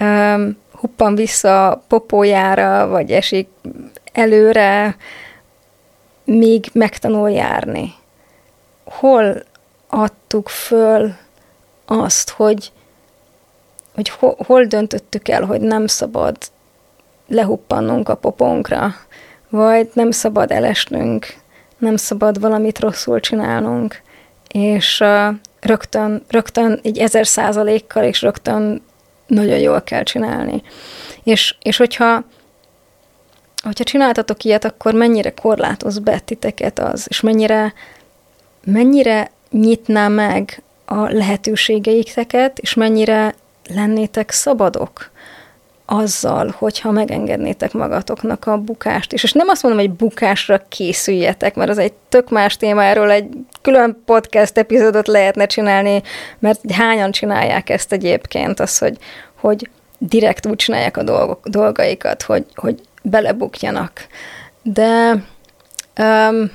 um, 0.00 0.56
huppan 0.84 1.14
vissza 1.14 1.82
popójára, 1.88 2.86
vagy 2.86 3.12
esik 3.12 3.48
előre, 4.12 4.96
míg 6.24 6.70
megtanul 6.72 7.30
járni. 7.30 7.94
Hol 8.84 9.42
adtuk 9.88 10.48
föl 10.48 11.12
azt, 11.84 12.30
hogy, 12.30 12.72
hogy 13.94 14.08
hol, 14.08 14.36
hol 14.46 14.64
döntöttük 14.64 15.28
el, 15.28 15.44
hogy 15.44 15.60
nem 15.60 15.86
szabad 15.86 16.36
lehuppannunk 17.28 18.08
a 18.08 18.14
popónkra, 18.14 18.94
vagy 19.48 19.90
nem 19.92 20.10
szabad 20.10 20.50
elesnünk, 20.50 21.26
nem 21.78 21.96
szabad 21.96 22.40
valamit 22.40 22.78
rosszul 22.78 23.20
csinálnunk, 23.20 24.02
és 24.48 25.00
uh, 25.00 25.34
rögtön, 25.60 26.24
rögtön 26.28 26.80
egy 26.82 26.98
ezer 26.98 27.26
százalékkal, 27.26 28.04
és 28.04 28.22
rögtön 28.22 28.82
nagyon 29.26 29.58
jól 29.58 29.82
kell 29.82 30.02
csinálni. 30.02 30.62
És, 31.22 31.56
és 31.62 31.76
hogyha, 31.76 32.24
hogyha 33.62 33.84
csináltatok 33.84 34.44
ilyet, 34.44 34.64
akkor 34.64 34.94
mennyire 34.94 35.30
korlátoz 35.30 35.98
be 35.98 36.18
titeket 36.18 36.78
az, 36.78 37.06
és 37.08 37.20
mennyire, 37.20 37.72
mennyire 38.64 39.30
nyitná 39.50 40.08
meg 40.08 40.62
a 40.84 41.08
lehetőségeiteket, 41.08 42.58
és 42.58 42.74
mennyire 42.74 43.34
lennétek 43.68 44.30
szabadok 44.30 45.10
azzal, 45.86 46.54
hogyha 46.58 46.90
megengednétek 46.90 47.72
magatoknak 47.72 48.46
a 48.46 48.58
bukást 48.58 49.12
is. 49.12 49.22
És 49.22 49.32
nem 49.32 49.48
azt 49.48 49.62
mondom, 49.62 49.80
hogy 49.80 49.90
bukásra 49.90 50.62
készüljetek, 50.68 51.54
mert 51.54 51.70
az 51.70 51.78
egy 51.78 51.92
tök 52.08 52.30
más 52.30 52.56
témáról 52.56 53.10
egy 53.10 53.28
külön 53.62 54.02
podcast 54.04 54.58
epizódot 54.58 55.06
lehetne 55.06 55.46
csinálni, 55.46 56.02
mert 56.38 56.72
hányan 56.72 57.10
csinálják 57.10 57.70
ezt 57.70 57.92
egyébként, 57.92 58.60
az, 58.60 58.78
hogy, 58.78 58.96
hogy 59.34 59.68
direkt 59.98 60.46
úgy 60.46 60.56
csinálják 60.56 60.96
a 60.96 61.02
dolgok, 61.02 61.48
dolgaikat, 61.48 62.22
hogy, 62.22 62.46
hogy 62.54 62.80
belebukjanak. 63.02 64.06
De 64.62 65.24
um, 65.98 66.50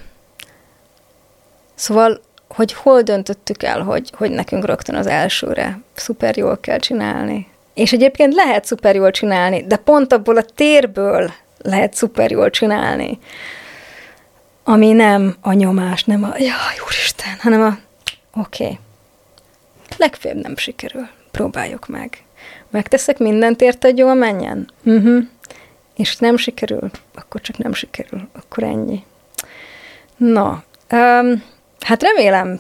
szóval, 1.76 2.22
hogy 2.48 2.74
hol 2.74 3.02
döntöttük 3.02 3.64
el, 3.64 3.82
hogy, 3.82 4.12
hogy 4.18 4.32
nekünk 4.32 4.66
rögtön 4.66 4.96
az 4.96 5.08
elsőre 5.08 5.80
szuper 5.94 6.38
jól 6.38 6.58
kell 6.58 6.78
csinálni. 6.78 7.48
És 7.74 7.92
egyébként 7.92 8.34
lehet 8.34 8.66
szuper 8.66 8.96
jól 8.96 9.12
csinálni, 9.12 9.68
de 9.68 9.76
pont 9.76 10.14
abból 10.14 10.38
a 10.38 10.44
térből 10.56 11.32
lehet 11.58 11.94
szuper 11.94 12.32
jól 12.32 12.50
csinálni, 12.50 13.20
ami 14.64 14.92
nem 14.92 15.36
a 15.42 15.54
nyomás, 15.54 16.04
nem 16.04 16.24
a 16.24 16.34
jaj, 16.38 16.80
úristen, 16.86 17.36
hanem 17.40 17.62
a 17.62 17.78
oké, 18.40 18.64
okay. 18.64 18.80
legfőbb 19.98 20.36
nem 20.36 20.58
sikerül, 20.58 21.08
próbáljuk 21.32 21.88
meg. 21.88 22.24
Megteszek 22.70 23.18
mindent 23.18 23.62
érte, 23.62 23.88
hogy 23.88 23.98
jól 23.98 24.14
menjen? 24.14 24.72
Uh-huh. 24.84 25.24
És 25.96 26.16
nem 26.16 26.38
sikerül, 26.38 26.90
akkor 27.16 27.42
csak 27.42 27.58
nem 27.58 27.74
sikerül, 27.74 28.30
akkor 28.34 28.64
ennyi. 28.64 29.04
Na, 30.18 30.64
um, 30.92 31.44
hát 31.80 32.04
remélem 32.04 32.60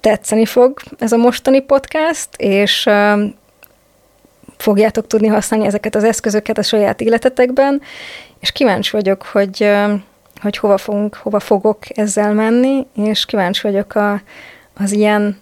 tetszeni 0.00 0.46
fog 0.46 0.80
ez 0.98 1.12
a 1.12 1.16
mostani 1.16 1.60
podcast, 1.60 2.28
és 2.36 2.86
um, 2.86 3.34
fogjátok 4.64 5.06
tudni 5.06 5.26
használni 5.26 5.66
ezeket 5.66 5.94
az 5.94 6.04
eszközöket 6.04 6.58
a 6.58 6.62
saját 6.62 7.00
életetekben, 7.00 7.80
és 8.40 8.52
kíváncsi 8.52 8.90
vagyok, 8.90 9.22
hogy, 9.22 9.70
hogy 10.42 10.56
hova, 10.56 10.78
fogunk, 10.78 11.14
hova 11.14 11.40
fogok 11.40 11.78
ezzel 11.98 12.32
menni, 12.32 12.86
és 12.96 13.24
kíváncsi 13.24 13.60
vagyok 13.62 13.94
a, 13.94 14.20
az 14.74 14.92
ilyen 14.92 15.38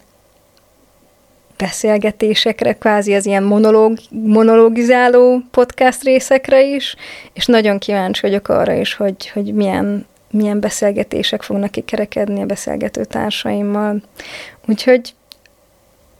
beszélgetésekre, 1.57 2.73
kvázi 2.73 3.13
az 3.13 3.25
ilyen 3.25 3.43
monológ, 3.43 3.97
monologizáló 4.09 5.41
podcast 5.51 6.03
részekre 6.03 6.63
is, 6.63 6.95
és 7.33 7.45
nagyon 7.45 7.79
kíváncsi 7.79 8.21
vagyok 8.21 8.47
arra 8.47 8.73
is, 8.73 8.93
hogy, 8.93 9.29
hogy 9.29 9.53
milyen, 9.53 10.05
milyen 10.31 10.59
beszélgetések 10.59 11.41
fognak 11.41 11.71
kikerekedni 11.71 12.41
a 12.41 12.45
beszélgető 12.45 13.05
társaimmal. 13.05 14.01
Úgyhogy 14.67 15.13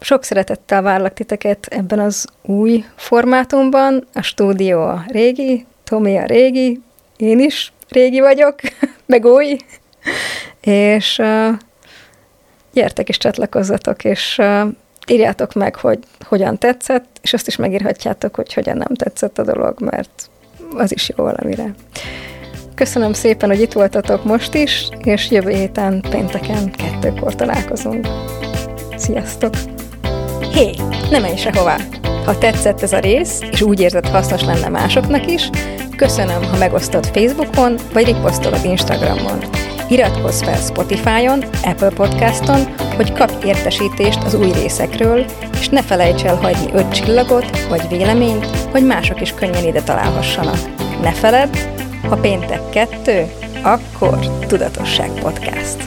sok 0.04 0.24
szeretettel 0.24 0.82
várlak 0.82 1.13
titeket 1.13 1.66
ebben 1.66 2.00
az 2.00 2.28
új 2.42 2.86
formátumban. 2.96 4.08
A 4.13 4.22
stúdió 4.22 4.82
a 4.82 5.04
régi, 5.08 5.66
Tomi 5.84 6.18
a 6.18 6.26
régi, 6.26 6.82
én 7.18 7.39
is 7.39 7.74
régi 7.89 8.20
vagyok, 8.20 8.56
meg 9.06 9.26
új. 9.26 9.58
És 10.62 11.18
uh, 11.18 11.56
gyertek 12.74 13.10
és 13.10 13.18
csatlakozzatok, 13.18 14.04
és 14.04 14.38
uh, 14.38 14.68
írjátok 15.08 15.54
meg, 15.54 15.76
hogy 15.76 16.00
hogyan 16.26 16.58
tetszett, 16.58 17.20
és 17.22 17.34
azt 17.34 17.48
is 17.48 17.56
megírhatjátok, 17.56 18.36
hogy 18.36 18.54
hogyan 18.54 18.78
nem 18.78 18.96
tetszett 18.96 19.38
a 19.38 19.44
dolog, 19.44 19.82
mert 19.82 20.30
az 20.76 20.92
is 20.92 21.10
jó 21.16 21.24
valamire. 21.24 21.74
Köszönöm 22.76 23.13
szépen, 23.13 23.50
hogy 23.50 23.62
itt 23.62 23.74
voltatok 23.74 24.24
most 24.24 24.54
is, 24.54 24.88
és 25.04 25.32
jövő 25.32 25.52
héten 25.52 26.02
pénteken 26.10 26.72
kettőkor 26.72 27.36
találkozunk. 27.36 28.08
Sziasztok! 28.96 29.54
Hé, 30.54 30.72
ne 31.10 31.20
menj 31.20 31.36
sehová! 31.36 31.78
Ha 32.26 32.38
tetszett 32.38 32.82
ez 32.82 32.94
a 32.94 33.00
rész, 33.00 33.39
és 33.52 33.62
úgy 33.62 33.80
érzed 33.80 34.08
hasznos 34.08 34.44
lenne 34.44 34.70
másoknak 34.70 35.32
is, 35.32 35.50
köszönöm, 35.96 36.44
ha 36.44 36.58
megosztod 36.58 37.06
Facebookon, 37.06 37.76
vagy 37.94 38.06
riposztolod 38.06 38.66
Instagramon. 38.66 39.39
Iratkozz 39.89 40.42
fel 40.42 40.56
Spotify-on, 40.56 41.44
Apple 41.63 41.89
Podcaston, 41.89 42.76
hogy 42.96 43.13
kapj 43.13 43.48
értesítést 43.48 44.24
az 44.24 44.34
új 44.34 44.52
részekről, 44.52 45.26
és 45.60 45.70
ne 45.70 45.82
felejts 45.82 46.24
el 46.24 46.36
hagyni 46.36 46.72
öt 46.74 46.92
csillagot, 46.92 47.60
vagy 47.70 47.88
véleményt, 47.89 48.46
hogy 48.46 48.86
mások 48.86 49.22
is 49.22 49.32
könnyen 49.32 49.66
ide 49.66 49.82
találhassanak. 49.82 50.60
Ne 51.02 51.12
feledd, 51.12 51.56
ha 52.10 52.16
péntek 52.16 52.70
kettő, 52.70 53.32
akkor 53.63 54.20
Tudatosság 54.48 55.10
Podcast. 55.10 55.78